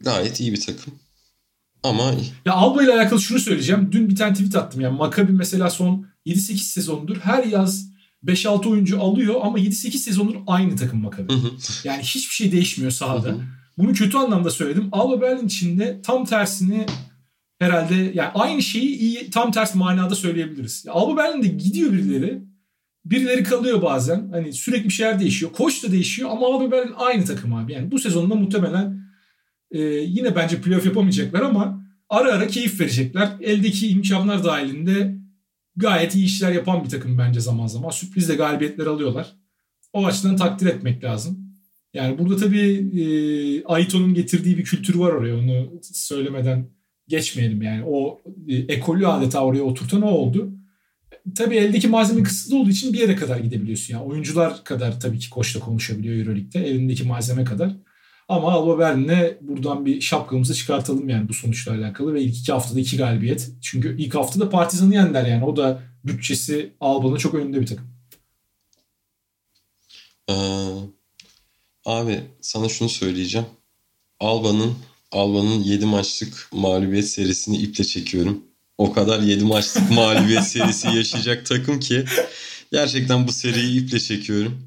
[0.00, 0.94] gayet iyi bir takım.
[1.82, 2.14] Ama
[2.44, 3.88] ya Alba ile alakalı şunu söyleyeceğim.
[3.92, 4.80] Dün bir tane tweet attım.
[4.80, 10.76] Yani Maccabi mesela son 7-8 sezondur her yaz 5-6 oyuncu alıyor ama 7-8 sezondur aynı
[10.76, 11.32] takım Maccabi.
[11.84, 13.36] yani hiçbir şey değişmiyor sahada.
[13.78, 14.88] Bunu kötü anlamda söyledim.
[14.92, 16.86] Alba Berlin içinde tam tersini
[17.58, 20.84] herhalde yani aynı şeyi iyi tam ters manada söyleyebiliriz.
[20.86, 22.42] Ya Alba Berlin'de gidiyor birileri.
[23.04, 24.28] Birileri kalıyor bazen.
[24.30, 25.52] Hani sürekli bir şeyler değişiyor.
[25.52, 27.72] Koç da değişiyor ama Alba Berlin aynı takım abi.
[27.72, 29.00] Yani bu sezonda muhtemelen
[29.70, 33.28] e, yine bence playoff yapamayacaklar ama ara ara keyif verecekler.
[33.40, 35.16] Eldeki imkanlar dahilinde
[35.76, 37.90] gayet iyi işler yapan bir takım bence zaman zaman.
[37.90, 39.32] Sürpriz de galibiyetler alıyorlar.
[39.92, 41.46] O açıdan takdir etmek lazım.
[41.94, 43.04] Yani burada tabii e,
[43.64, 45.36] Aito'nun getirdiği bir kültür var oraya.
[45.38, 46.70] Onu söylemeden
[47.08, 47.84] geçmeyelim yani.
[47.86, 50.52] O e, ekolü adeta oraya oturtan o oldu.
[51.36, 53.94] Tabii eldeki malzeme kısıtlı olduğu için bir yere kadar gidebiliyorsun.
[53.94, 56.68] Yani oyuncular kadar tabii ki koçla konuşabiliyor Euroleague'de.
[56.68, 57.76] Elindeki malzeme kadar.
[58.28, 62.80] Ama Alba Berlin'e buradan bir şapkamızı çıkartalım yani bu sonuçla alakalı ve ilk iki haftada
[62.80, 63.50] iki galibiyet.
[63.62, 65.44] Çünkü ilk haftada Partizan'ı yendiler yani.
[65.44, 67.86] O da bütçesi Alba'nın çok önünde bir takım.
[70.30, 70.34] Ee,
[71.84, 73.46] abi sana şunu söyleyeceğim.
[74.20, 74.74] Alba'nın
[75.12, 78.44] Alba'nın 7 maçlık mağlubiyet serisini iple çekiyorum.
[78.78, 82.04] O kadar 7 maçlık mağlubiyet serisi yaşayacak takım ki
[82.72, 84.65] gerçekten bu seriyi iple çekiyorum.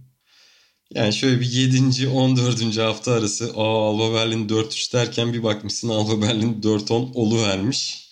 [0.96, 2.08] Yani şöyle bir 7.
[2.08, 2.78] 14.
[2.78, 8.10] hafta arası aa Alba Berlin 4-3 derken bir bakmışsın Alba Berlin 4-10 oluvermiş.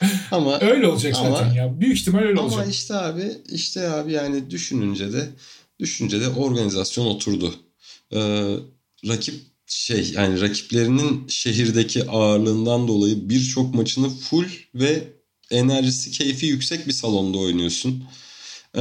[0.30, 1.80] Ama öyle olacak ama, zaten ya.
[1.80, 2.60] Büyük ihtimal öyle ama olacak.
[2.60, 5.28] Ama işte abi işte abi yani düşününce de
[5.80, 7.54] düşününce de organizasyon oturdu.
[8.12, 8.18] Ee,
[9.08, 9.34] rakip
[9.66, 15.04] şey yani rakiplerinin şehirdeki ağırlığından dolayı birçok maçını full ve
[15.50, 18.04] enerjisi keyfi yüksek bir salonda oynuyorsun.
[18.76, 18.80] Ee,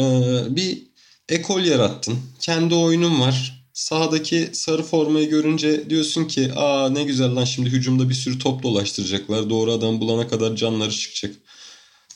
[0.50, 0.89] bir
[1.30, 2.20] ekol yarattın.
[2.40, 3.66] Kendi oyunun var.
[3.74, 8.64] Sahadaki sarı formayı görünce diyorsun ki aa ne güzel lan şimdi hücumda bir sürü top
[8.64, 9.50] dolaştıracaklar.
[9.50, 11.36] Doğru adam bulana kadar canları çıkacak.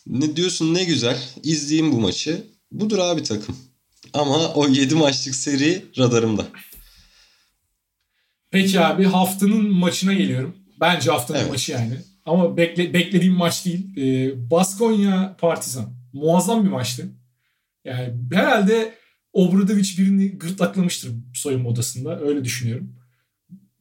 [0.07, 2.47] Ne diyorsun ne güzel izleyeyim bu maçı.
[2.71, 3.57] Budur abi takım.
[4.13, 6.45] Ama o 7 maçlık seri radarımda.
[8.51, 10.55] Peki abi haftanın maçına geliyorum.
[10.79, 11.51] Bence haftanın evet.
[11.51, 11.97] maçı yani.
[12.25, 13.97] Ama bekle, beklediğim maç değil.
[13.97, 15.93] Ee, Baskonya Partizan.
[16.13, 17.09] Muazzam bir maçtı.
[17.85, 18.93] Yani herhalde
[19.33, 22.19] Obradovic birini gırtlaklamıştır soyunma odasında.
[22.19, 22.95] Öyle düşünüyorum.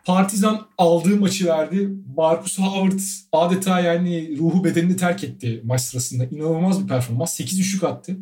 [0.04, 1.88] Partizan aldığı maçı verdi.
[2.16, 3.00] Marcus Howard
[3.32, 6.24] adeta yani ruhu bedenini terk etti maç sırasında.
[6.24, 7.34] İnanılmaz bir performans.
[7.34, 8.16] 8 üçlük attı.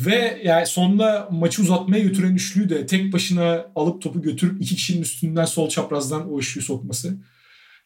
[0.00, 5.02] Ve yani sonunda maçı uzatmaya götüren üçlüyü de tek başına alıp topu götürüp iki kişinin
[5.02, 7.18] üstünden sol çaprazdan o üçlüyü sokması.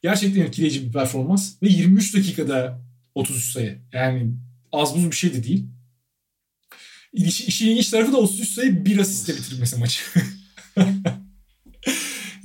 [0.02, 1.62] Gerçekten etkileyici bir performans.
[1.62, 2.82] Ve 23 dakikada
[3.14, 3.78] 33 sayı.
[3.92, 4.32] Yani
[4.72, 5.66] az buz bir şey de değil.
[7.16, 10.00] İş, işin ilginç tarafı da 33 sayı bir asistle bitirmesi maçı.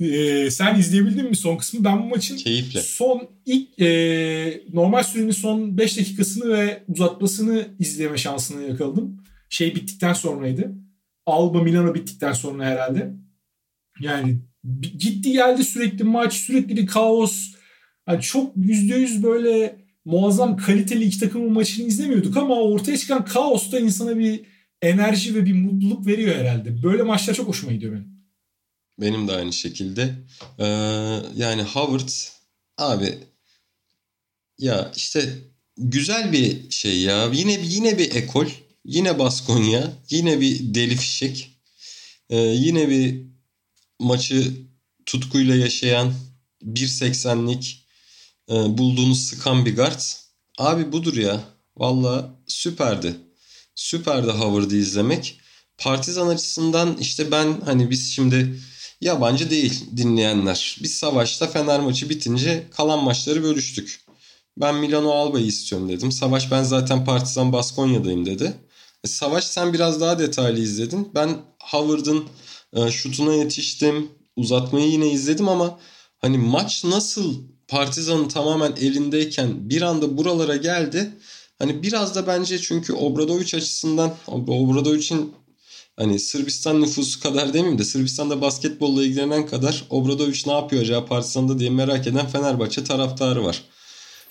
[0.00, 1.84] ee, sen izleyebildin mi son kısmı?
[1.84, 2.80] Ben bu maçın Keyifle.
[2.80, 9.24] son ilk e, normal sürenin son 5 dakikasını ve uzatmasını izleme şansını yakaladım.
[9.48, 10.72] Şey bittikten sonraydı.
[11.26, 13.14] Alba Milano bittikten sonra herhalde.
[14.00, 14.38] Yani
[14.98, 17.54] gitti geldi sürekli maç sürekli bir kaos.
[18.08, 23.80] Yani çok %100 böyle muazzam kaliteli iki takımın maçını izlemiyorduk ama ortaya çıkan kaos da
[23.80, 24.51] insana bir
[24.82, 26.82] enerji ve bir mutluluk veriyor herhalde.
[26.82, 28.12] Böyle maçlar çok hoşuma gidiyor benim.
[29.00, 30.14] Benim de aynı şekilde.
[30.58, 30.64] Ee,
[31.36, 32.08] yani Howard
[32.78, 33.18] abi
[34.58, 35.38] ya işte
[35.76, 37.30] güzel bir şey ya.
[37.32, 38.46] Yine yine bir ekol.
[38.84, 39.92] Yine Baskonya.
[40.10, 41.50] Yine bir deli fişek.
[42.30, 43.22] Ee, yine bir
[43.98, 44.52] maçı
[45.06, 46.14] tutkuyla yaşayan
[46.62, 47.86] 1.80'lik
[48.50, 50.00] e, bulduğunu sıkan bir guard.
[50.58, 51.44] Abi budur ya.
[51.76, 53.16] Valla süperdi
[53.74, 55.40] süperdi Howard'ı izlemek.
[55.78, 58.60] Partizan açısından işte ben hani biz şimdi
[59.00, 60.78] yabancı değil dinleyenler.
[60.82, 64.04] Biz savaşta Fener maçı bitince kalan maçları bölüştük.
[64.56, 66.12] Ben Milano Alba'yı istiyorum dedim.
[66.12, 68.54] Savaş ben zaten Partizan Baskonya'dayım dedi.
[69.04, 71.10] E, Savaş sen biraz daha detaylı izledin.
[71.14, 72.24] Ben Howard'ın
[72.72, 74.10] e, şutuna yetiştim.
[74.36, 75.78] Uzatmayı yine izledim ama
[76.18, 77.34] hani maç nasıl
[77.68, 81.10] Partizan'ın tamamen elindeyken bir anda buralara geldi.
[81.58, 85.32] Hani biraz da bence çünkü Obradoviç açısından Obradovic'in
[85.96, 91.58] hani Sırbistan nüfusu kadar demeyeyim de Sırbistan'da basketbolla ilgilenen kadar Obradoviç ne yapıyor acaba Partizan'da
[91.58, 93.62] diye merak eden Fenerbahçe taraftarı var.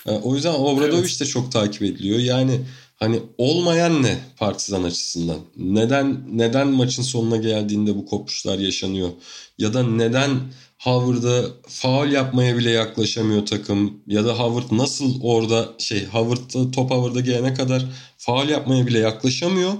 [0.06, 1.20] Ee, o yüzden Obradoviç evet.
[1.20, 2.18] de çok takip ediliyor.
[2.18, 2.60] Yani
[2.96, 5.38] hani olmayan ne Partizan açısından?
[5.56, 9.10] Neden neden maçın sonuna geldiğinde bu kopuşlar yaşanıyor?
[9.58, 10.40] Ya da neden
[10.82, 14.02] Howard'a faul yapmaya bile yaklaşamıyor takım.
[14.06, 17.84] Ya da Howard nasıl orada şey Howard'da top Howard'a gelene kadar
[18.18, 19.72] faul yapmaya bile yaklaşamıyor.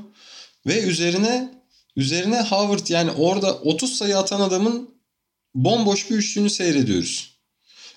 [0.67, 1.55] Ve üzerine
[1.97, 4.91] üzerine Howard yani orada 30 sayı atan adamın
[5.55, 7.33] bomboş bir üçlüğünü seyrediyoruz.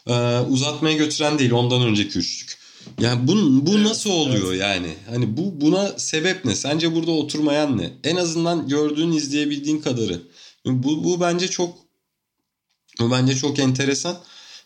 [0.07, 2.57] Ee, uzatmaya götüren değil ondan önceki üçlük.
[2.99, 3.33] Yani bu,
[3.65, 4.61] bu nasıl oluyor evet.
[4.61, 4.93] yani?
[5.09, 6.55] Hani bu buna sebep ne?
[6.55, 7.93] Sence burada oturmayan ne?
[8.03, 10.21] En azından gördüğün, izleyebildiğin kadarı.
[10.65, 11.84] Bu, bu bence çok
[12.99, 14.17] bu bence çok enteresan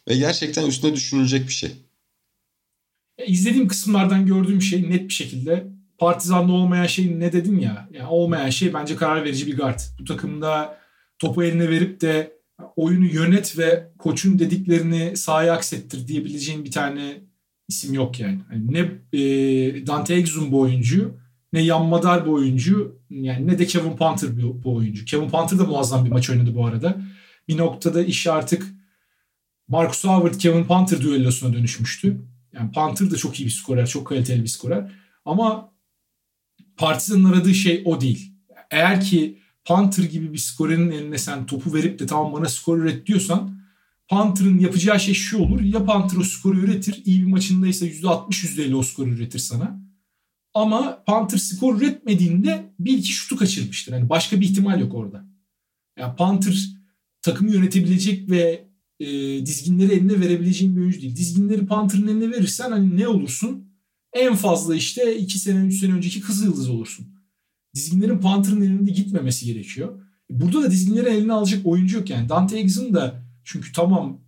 [0.08, 1.72] ve gerçekten üstüne düşünülecek bir şey.
[3.28, 5.68] İzlediğim kısımlardan gördüğüm şey net bir şekilde
[5.98, 7.90] Partizan'da olmayan şey ne dedim ya.
[7.92, 9.80] Yani olmayan şey bence karar verici bir guard.
[10.00, 10.78] Bu takımda
[11.20, 12.40] topu eline verip de
[12.76, 17.22] oyunu yönet ve koçun dediklerini sahaya aksettir diyebileceğin bir tane
[17.68, 18.40] isim yok yani.
[18.52, 18.80] yani ne
[19.20, 21.18] e, Dante Exum bu oyuncuyu
[21.54, 25.06] ne Yanmadar bir oyuncu yani ne de Kevin Panther bir, bu oyuncu.
[25.06, 27.02] Kevin Panther da muazzam bir maç oynadı bu arada.
[27.50, 28.68] Bir noktada iş artık
[29.68, 32.22] Marcus Howard Kevin Panther düellosuna dönüşmüştü.
[32.54, 34.92] Yani Panther da çok iyi bir skorer, çok kaliteli bir skorer.
[35.26, 35.74] Ama
[36.78, 38.34] Partizan'ın aradığı şey o değil.
[38.72, 43.08] Eğer ki Panther gibi bir skorerin eline sen topu verip de tamam bana skor üret
[43.08, 43.60] diyorsan
[44.08, 45.62] Panther'ın yapacağı şey şu olur.
[45.62, 47.02] Ya Panther o skoru üretir.
[47.06, 49.80] iyi bir maçındaysa %60 %50 o skoru üretir sana.
[50.54, 53.94] Ama Panther skor üretmediğinde bir iki şutu kaçırmıştır.
[53.94, 55.26] Yani başka bir ihtimal yok orada.
[55.98, 56.79] Yani Panther
[57.22, 59.06] takımı yönetebilecek ve e,
[59.46, 61.16] dizginleri eline verebileceğin bir oyuncu değil.
[61.16, 63.70] Dizginleri Panther'ın eline verirsen hani ne olursun?
[64.14, 67.08] En fazla işte 2 sene 3 sene önceki Kızıl Yıldız olursun.
[67.76, 70.02] Dizginlerin Panther'ın elinde gitmemesi gerekiyor.
[70.30, 72.30] Burada da dizginleri eline alacak oyuncu yok yani.
[72.30, 74.22] Dante Exum da çünkü tamam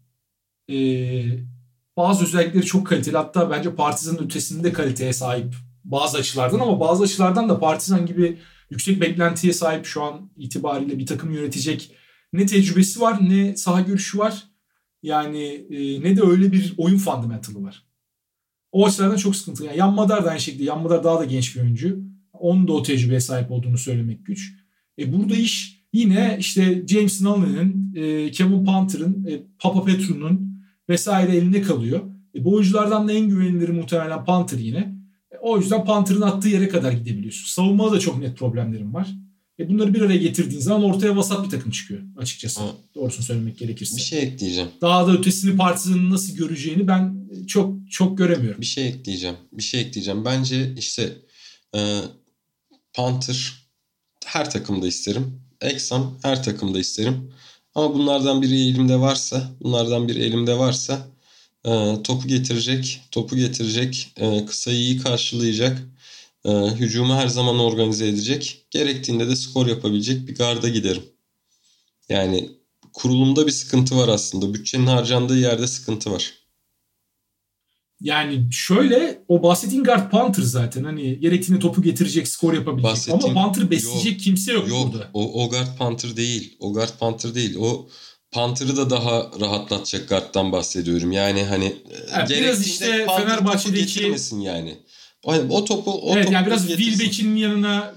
[0.72, 0.78] e,
[1.98, 3.18] bazı özellikleri çok kaliteli.
[3.18, 8.38] Hatta bence Partizan'ın ötesinde kaliteye sahip bazı açılardan ama bazı açılardan da Partizan gibi
[8.70, 11.92] yüksek beklentiye sahip şu an itibariyle bir takım yönetecek
[12.34, 14.44] ne tecrübesi var ne saha görüşü var.
[15.04, 17.86] Yani e, ne de öyle bir oyun fundamentalı var.
[18.72, 19.64] O açılardan çok sıkıntı.
[19.64, 20.64] Yani Yan Madar da aynı şekilde.
[20.64, 22.00] Yan Madar daha da genç bir oyuncu.
[22.34, 24.54] Onun da o tecrübeye sahip olduğunu söylemek güç.
[25.00, 31.62] E, burada iş yine işte James Nolan'ın, e, Kevin Panther'ın, e, Papa Petru'nun vesaire eline
[31.62, 32.00] kalıyor.
[32.36, 34.96] E, bu oyunculardan da en güveniliri muhtemelen Panther yine.
[35.32, 37.46] E, o yüzden Panther'ın attığı yere kadar gidebiliyorsun.
[37.46, 39.08] Savunmada da çok net problemlerim var.
[39.62, 42.62] E bunları bir araya getirdiğin zaman ortaya vasat bir takım çıkıyor açıkçası.
[42.62, 42.76] Ha.
[42.96, 43.98] Doğrusunu söylemek gerekirse.
[43.98, 44.70] Bir şey ekleyeceğim.
[44.82, 48.62] Daha da ötesini Partizan'ın nasıl göreceğini ben çok çok göremiyorum.
[48.62, 49.36] Bir şey ekleyeceğim.
[49.52, 50.26] Bir şey ekleyeceğim.
[50.26, 51.18] Bence işte
[51.76, 52.00] e,
[52.94, 53.54] Panther
[54.26, 55.42] her takımda isterim.
[55.62, 57.32] Exam her takımda isterim.
[57.76, 61.08] Ama bunlardan biri elimde varsa, bunlardan biri elimde varsa
[61.66, 61.70] e,
[62.04, 65.82] topu getirecek, topu getirecek, e, kısayı iyi karşılayacak
[66.46, 68.68] e, hücumu her zaman organize edecek.
[68.72, 71.04] Gerektiğinde de skor yapabilecek bir garda giderim.
[72.10, 72.50] Yani
[72.94, 74.54] kurulumda bir sıkıntı var aslında.
[74.54, 76.34] Bütçenin harcandığı yerde sıkıntı var.
[78.02, 80.84] Yani şöyle o bahsettiğin guard Panther zaten.
[80.84, 82.92] Hani gerektiğinde topu getirecek, skor yapabilecek.
[82.92, 85.10] Bahsettiğim, Ama Panther besleyecek yok, kimse yok, yok burada.
[85.14, 86.58] O, o guard Panther değil.
[86.60, 87.56] O guard Panther değil.
[87.60, 87.90] O
[88.32, 91.12] Panther'ı da daha rahatlatacak guard'dan bahsediyorum.
[91.12, 91.76] Yani hani
[92.12, 94.78] yani biraz işte Fenerbahçe'deki yani.
[95.24, 97.94] O, o topu o evet, topu yani biraz Wilbeck'in yanına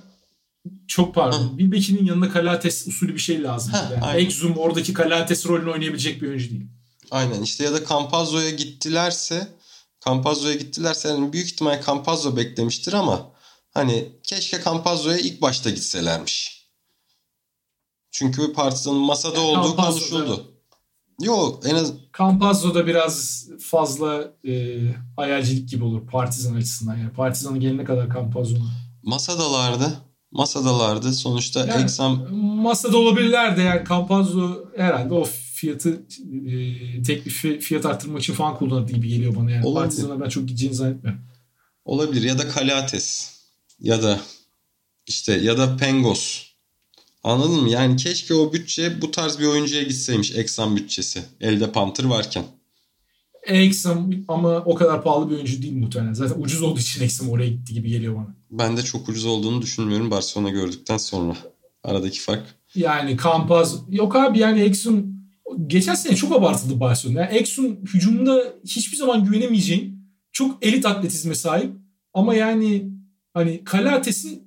[0.89, 1.49] çok pardon.
[1.49, 3.72] Wilbeck'in yanına Kalates usulü bir şey lazım.
[3.72, 4.20] Ha, yani.
[4.20, 6.66] Exum oradaki Kalates rolünü oynayabilecek bir oyuncu değil.
[7.11, 9.49] Aynen işte ya da Campazzo'ya gittilerse
[10.05, 13.33] Campazzo'ya gittilerse yani büyük ihtimal Campazzo beklemiştir ama
[13.75, 16.64] hani keşke Campazzo'ya ilk başta gitselermiş.
[18.11, 20.54] Çünkü Partizan'ın masada yani olduğu konuşuldu.
[21.23, 21.93] Yok en az...
[22.19, 24.81] Campazzo biraz fazla e,
[25.17, 26.97] hayalcilik gibi olur Partizan açısından.
[26.97, 28.71] Yani Partizan'a gelene kadar Campazzo'nun.
[29.03, 30.01] Masadalardı.
[30.33, 31.12] Masadalardı.
[31.12, 32.35] Sonuçta yani, Exam...
[32.37, 36.03] Masada olabilirler de yani Campazzo herhalde o fiyatı
[36.47, 39.51] e, teklifi fiyat arttırmak için falan kullanır gibi geliyor bana.
[39.51, 39.85] Yani Olabilir.
[39.85, 41.23] Partizan'a ben çok gideceğini zannetmiyorum.
[41.85, 43.35] Olabilir ya da Kalates
[43.81, 44.21] ya da
[45.07, 46.54] işte ya da Pengos
[47.25, 47.70] Anladın mı?
[47.70, 51.22] Yani keşke o bütçe bu tarz bir oyuncuya gitseymiş Exxon bütçesi.
[51.41, 52.45] Elde Panther varken.
[53.47, 56.12] Exxon ama o kadar pahalı bir oyuncu değil muhtemelen.
[56.12, 58.34] Zaten ucuz olduğu için Exxon oraya gitti gibi geliyor bana.
[58.51, 61.37] Ben de çok ucuz olduğunu düşünmüyorum Barcelona gördükten sonra.
[61.84, 62.55] Aradaki fark.
[62.75, 65.14] Yani Campaz yok abi yani Exxon
[65.67, 67.21] geçen sene çok abartıldı Barcelona.
[67.21, 71.72] Yani Exxon hücumunda hiçbir zaman güvenemeyeceğin çok elit atletizme sahip
[72.14, 72.88] ama yani
[73.34, 74.43] hani Kalates'in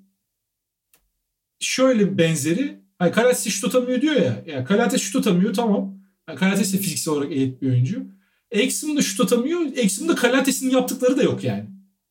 [1.59, 2.79] şöyle benzeri.
[2.99, 4.43] Hani Karates şut atamıyor diyor ya.
[4.47, 5.97] Yani Karates şut atamıyor tamam.
[6.29, 8.05] Yani Karates de fiziksel olarak elit bir oyuncu.
[8.51, 9.61] Exum da şut atamıyor.
[9.75, 11.65] Exum da Kalates'in yaptıkları da yok yani.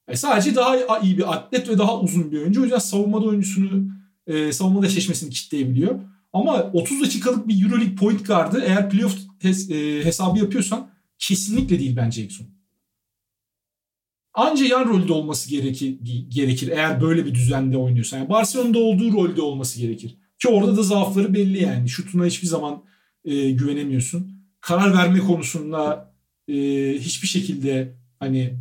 [0.08, 0.18] yani.
[0.18, 2.60] Sadece daha iyi bir atlet ve daha uzun bir oyuncu.
[2.60, 3.88] O yüzden savunmada oyuncusunu
[4.26, 6.00] e, savunmada eşleşmesini kitleyebiliyor.
[6.32, 11.96] Ama 30 dakikalık bir Euroleague point guard'ı eğer playoff hes, e, hesabı yapıyorsan kesinlikle değil
[11.96, 12.46] bence Exum.
[14.36, 15.96] Anca yan rolde olması gerekir,
[16.28, 18.18] gerekir eğer böyle bir düzende oynuyorsan.
[18.18, 20.16] Yani Barcelona'da olduğu rolde olması gerekir.
[20.38, 21.88] Ki orada da zaafları belli yani.
[21.88, 22.82] Şutuna hiçbir zaman
[23.24, 24.32] e, güvenemiyorsun.
[24.60, 26.12] Karar verme konusunda
[26.48, 26.54] e,
[26.98, 28.58] hiçbir şekilde hani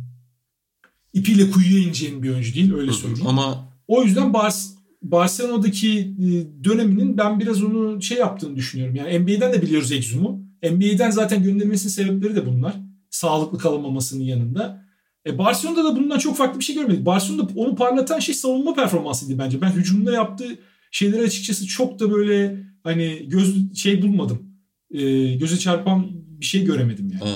[1.12, 3.26] ipiyle kuyuya ineceğin bir oyuncu değil öyle söyleyeyim.
[3.26, 4.54] Ama o yüzden Bar
[5.02, 8.96] Barcelona'daki e, döneminin ben biraz onu şey yaptığını düşünüyorum.
[8.96, 10.46] Yani NBA'den de biliyoruz Exum'u.
[10.62, 12.74] NBA'den zaten göndermesinin sebepleri de bunlar.
[13.10, 14.85] Sağlıklı kalamamasının yanında.
[15.26, 17.06] E Barcelona'da da bundan çok farklı bir şey görmedik.
[17.06, 19.60] Barcelona'da onu parlatan şey savunma performansıydı bence.
[19.60, 20.58] Ben hücumda yaptığı
[20.90, 24.42] şeyleri açıkçası çok da böyle hani göz şey bulmadım.
[24.90, 27.34] E, göze çarpan bir şey göremedim yani.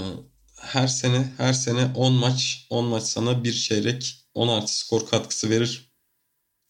[0.61, 5.51] Her sene her sene 10 maç 10 maç sana bir çeyrek 10 artı skor katkısı
[5.51, 5.91] verir.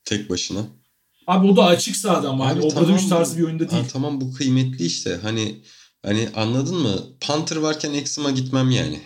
[0.05, 0.60] tek başına.
[1.26, 2.47] Abi o da açık sahada ama.
[2.48, 3.82] Abi Abi, tamam bu- tarzı bir oyunda değil.
[3.82, 5.18] Ha, tamam bu kıymetli işte.
[5.22, 5.56] Hani
[6.02, 7.01] hani anladın mı?
[7.20, 9.01] Panther varken Exum'a gitmem yani.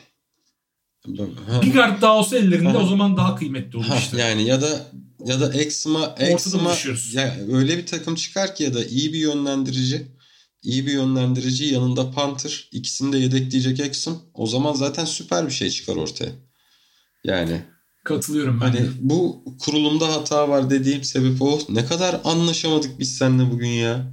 [1.48, 2.78] Ha, Bir guard daha olsa ellerinde Aha.
[2.78, 4.20] o zaman daha kıymetli olur ha, işte.
[4.20, 4.86] yani ya da
[5.24, 6.16] ya da Exum'a
[6.64, 7.14] buluşuyoruz.
[7.14, 10.06] ya öyle bir takım çıkar ki ya da iyi bir yönlendirici
[10.62, 14.22] iyi bir yönlendirici yanında Panther ikisini de yedekleyecek Exum.
[14.34, 16.30] O zaman zaten süper bir şey çıkar ortaya.
[17.24, 17.60] Yani
[18.04, 18.66] Katılıyorum ben.
[18.66, 18.88] Hani de.
[19.00, 21.58] bu kurulumda hata var dediğim sebep o.
[21.68, 24.12] Ne kadar anlaşamadık biz seninle bugün ya.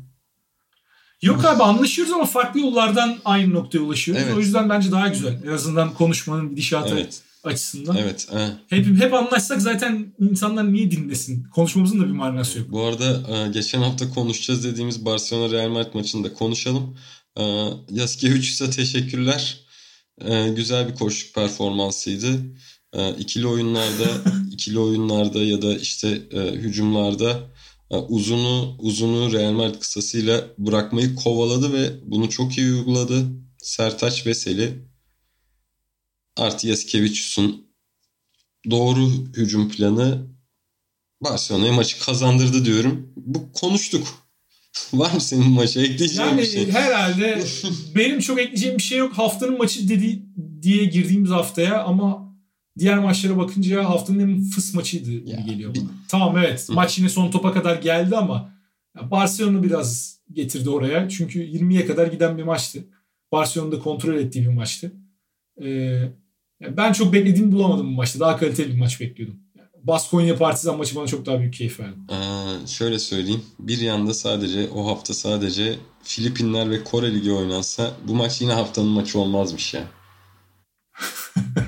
[1.22, 4.23] Yok abi anlaşıyoruz ama farklı yollardan aynı noktaya ulaşıyoruz.
[4.26, 4.35] Evet.
[4.35, 5.41] O yüzden bence daha güzel.
[5.45, 7.22] En azından konuşmanın gidişatı Evet.
[7.43, 7.98] açısından.
[7.98, 8.27] Evet.
[8.31, 8.48] he.
[8.68, 11.43] Hep, hep anlaşsak zaten insanlar niye dinlesin?
[11.43, 12.68] Konuşmamızın da bir manası yok.
[12.72, 16.98] Bu arada e, geçen hafta konuşacağız dediğimiz Barcelona Real Madrid maçını da konuşalım.
[17.38, 17.43] E,
[17.89, 19.57] Yaskevicius'a teşekkürler.
[20.26, 22.27] E, Güzel bir koşuk performansıydı.
[23.19, 24.06] İkili oyunlarda
[24.52, 26.22] ikili oyunlarda ya da işte
[26.53, 27.39] hücumlarda
[27.98, 33.26] uzunu uzunu Real Madrid kısasıyla bırakmayı kovaladı ve bunu çok iyi uyguladı.
[33.58, 34.74] Sertaç Veseli
[36.38, 37.68] artı Yaskevicius'un
[38.70, 40.28] doğru hücum planı
[41.22, 43.14] Barcelona'ya maçı kazandırdı diyorum.
[43.16, 44.08] Bu konuştuk.
[44.94, 46.72] Var mı senin maça ekleyeceğin Yani bir şey?
[46.72, 47.44] herhalde
[47.96, 49.14] benim çok ekleyeceğim bir şey yok.
[49.14, 50.24] Haftanın maçı dedi
[50.62, 52.31] diye girdiğimiz haftaya ama
[52.80, 55.89] diğer maçlara bakınca haftanın en fıs maçıydı gibi Ya, geliyor bir- bana.
[56.07, 56.73] Tamam evet Hı.
[56.73, 58.53] maç yine son topa kadar geldi ama
[59.02, 61.10] Barcelona biraz getirdi oraya.
[61.10, 62.80] Çünkü 20'ye kadar giden bir maçtı.
[63.31, 64.91] Barcelona'da kontrol ettiği bir maçtı.
[65.64, 66.02] Ee,
[66.61, 68.19] ben çok beklediğimi bulamadım bu maçta.
[68.19, 69.39] Daha kaliteli bir maç bekliyordum.
[69.84, 71.95] Baskonya Partizan maçı bana çok daha büyük keyif verdi.
[72.11, 73.41] Ee, şöyle söyleyeyim.
[73.60, 78.88] Bir yanda sadece o hafta sadece Filipinler ve Kore Ligi oynansa bu maç yine haftanın
[78.89, 79.84] maçı olmazmış ya.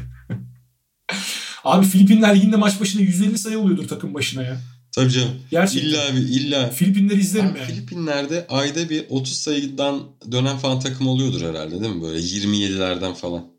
[1.63, 4.61] Abi Filipinler Ligi'nde maç başına 150 sayı oluyordur takım başına ya.
[4.91, 5.31] Tabii canım.
[5.51, 5.89] Gerçekten.
[5.89, 6.69] İlla bir illa.
[6.69, 7.67] Filipinleri izlerim Abi yani.
[7.71, 12.01] Filipinler'de ayda bir 30 sayıdan dönen falan takım oluyordur herhalde değil mi?
[12.01, 13.53] Böyle 27'lerden falan.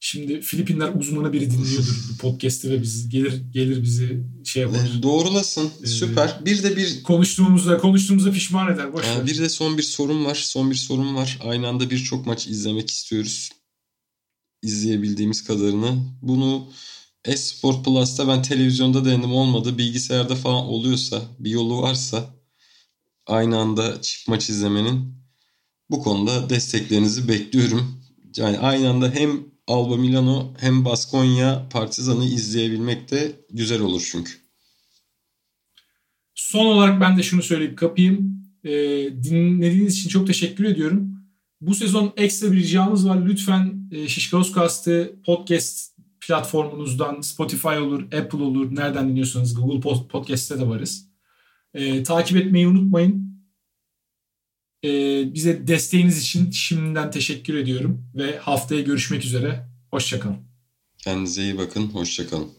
[0.00, 4.78] Şimdi Filipinler uzmanı biri dinliyordur bu podcast'i ve biz gelir gelir bizi şey yapar.
[4.98, 5.70] Ee, Doğrulasın.
[5.82, 6.40] Ee, Süper.
[6.44, 8.92] Bir de bir Konuştuğumuzda konuştuğumuzda pişman eder.
[8.92, 9.26] Boş ver.
[9.26, 10.34] bir de son bir sorun var.
[10.34, 11.38] Son bir sorun var.
[11.44, 13.50] Aynı anda birçok maç izlemek istiyoruz.
[14.62, 15.98] İzleyebildiğimiz kadarını.
[16.22, 16.68] Bunu
[17.24, 19.78] Esport Plus'ta ben televizyonda denedim olmadı.
[19.78, 22.34] Bilgisayarda falan oluyorsa, bir yolu varsa
[23.26, 25.14] aynı anda çift maç izlemenin
[25.90, 28.00] bu konuda desteklerinizi bekliyorum.
[28.36, 34.32] Yani aynı anda hem Alba Milano hem Baskonya Partizan'ı izleyebilmek de güzel olur çünkü.
[36.34, 38.42] Son olarak ben de şunu söyleyip kapayım.
[38.64, 38.70] Ee,
[39.22, 41.15] dinlediğiniz için çok teşekkür ediyorum.
[41.66, 43.26] Bu sezon ekstra bir ricamız var.
[43.26, 50.68] Lütfen e, Şişkaoskast'ı podcast platformunuzdan Spotify olur, Apple olur, nereden dinliyorsanız Google Pod- Podcast'te de
[50.68, 51.08] varız.
[51.74, 53.42] Ee, takip etmeyi unutmayın.
[54.84, 59.68] Ee, bize desteğiniz için şimdiden teşekkür ediyorum ve haftaya görüşmek üzere.
[59.90, 60.36] Hoşçakalın.
[60.98, 61.86] Kendinize iyi bakın.
[61.88, 62.55] Hoşçakalın.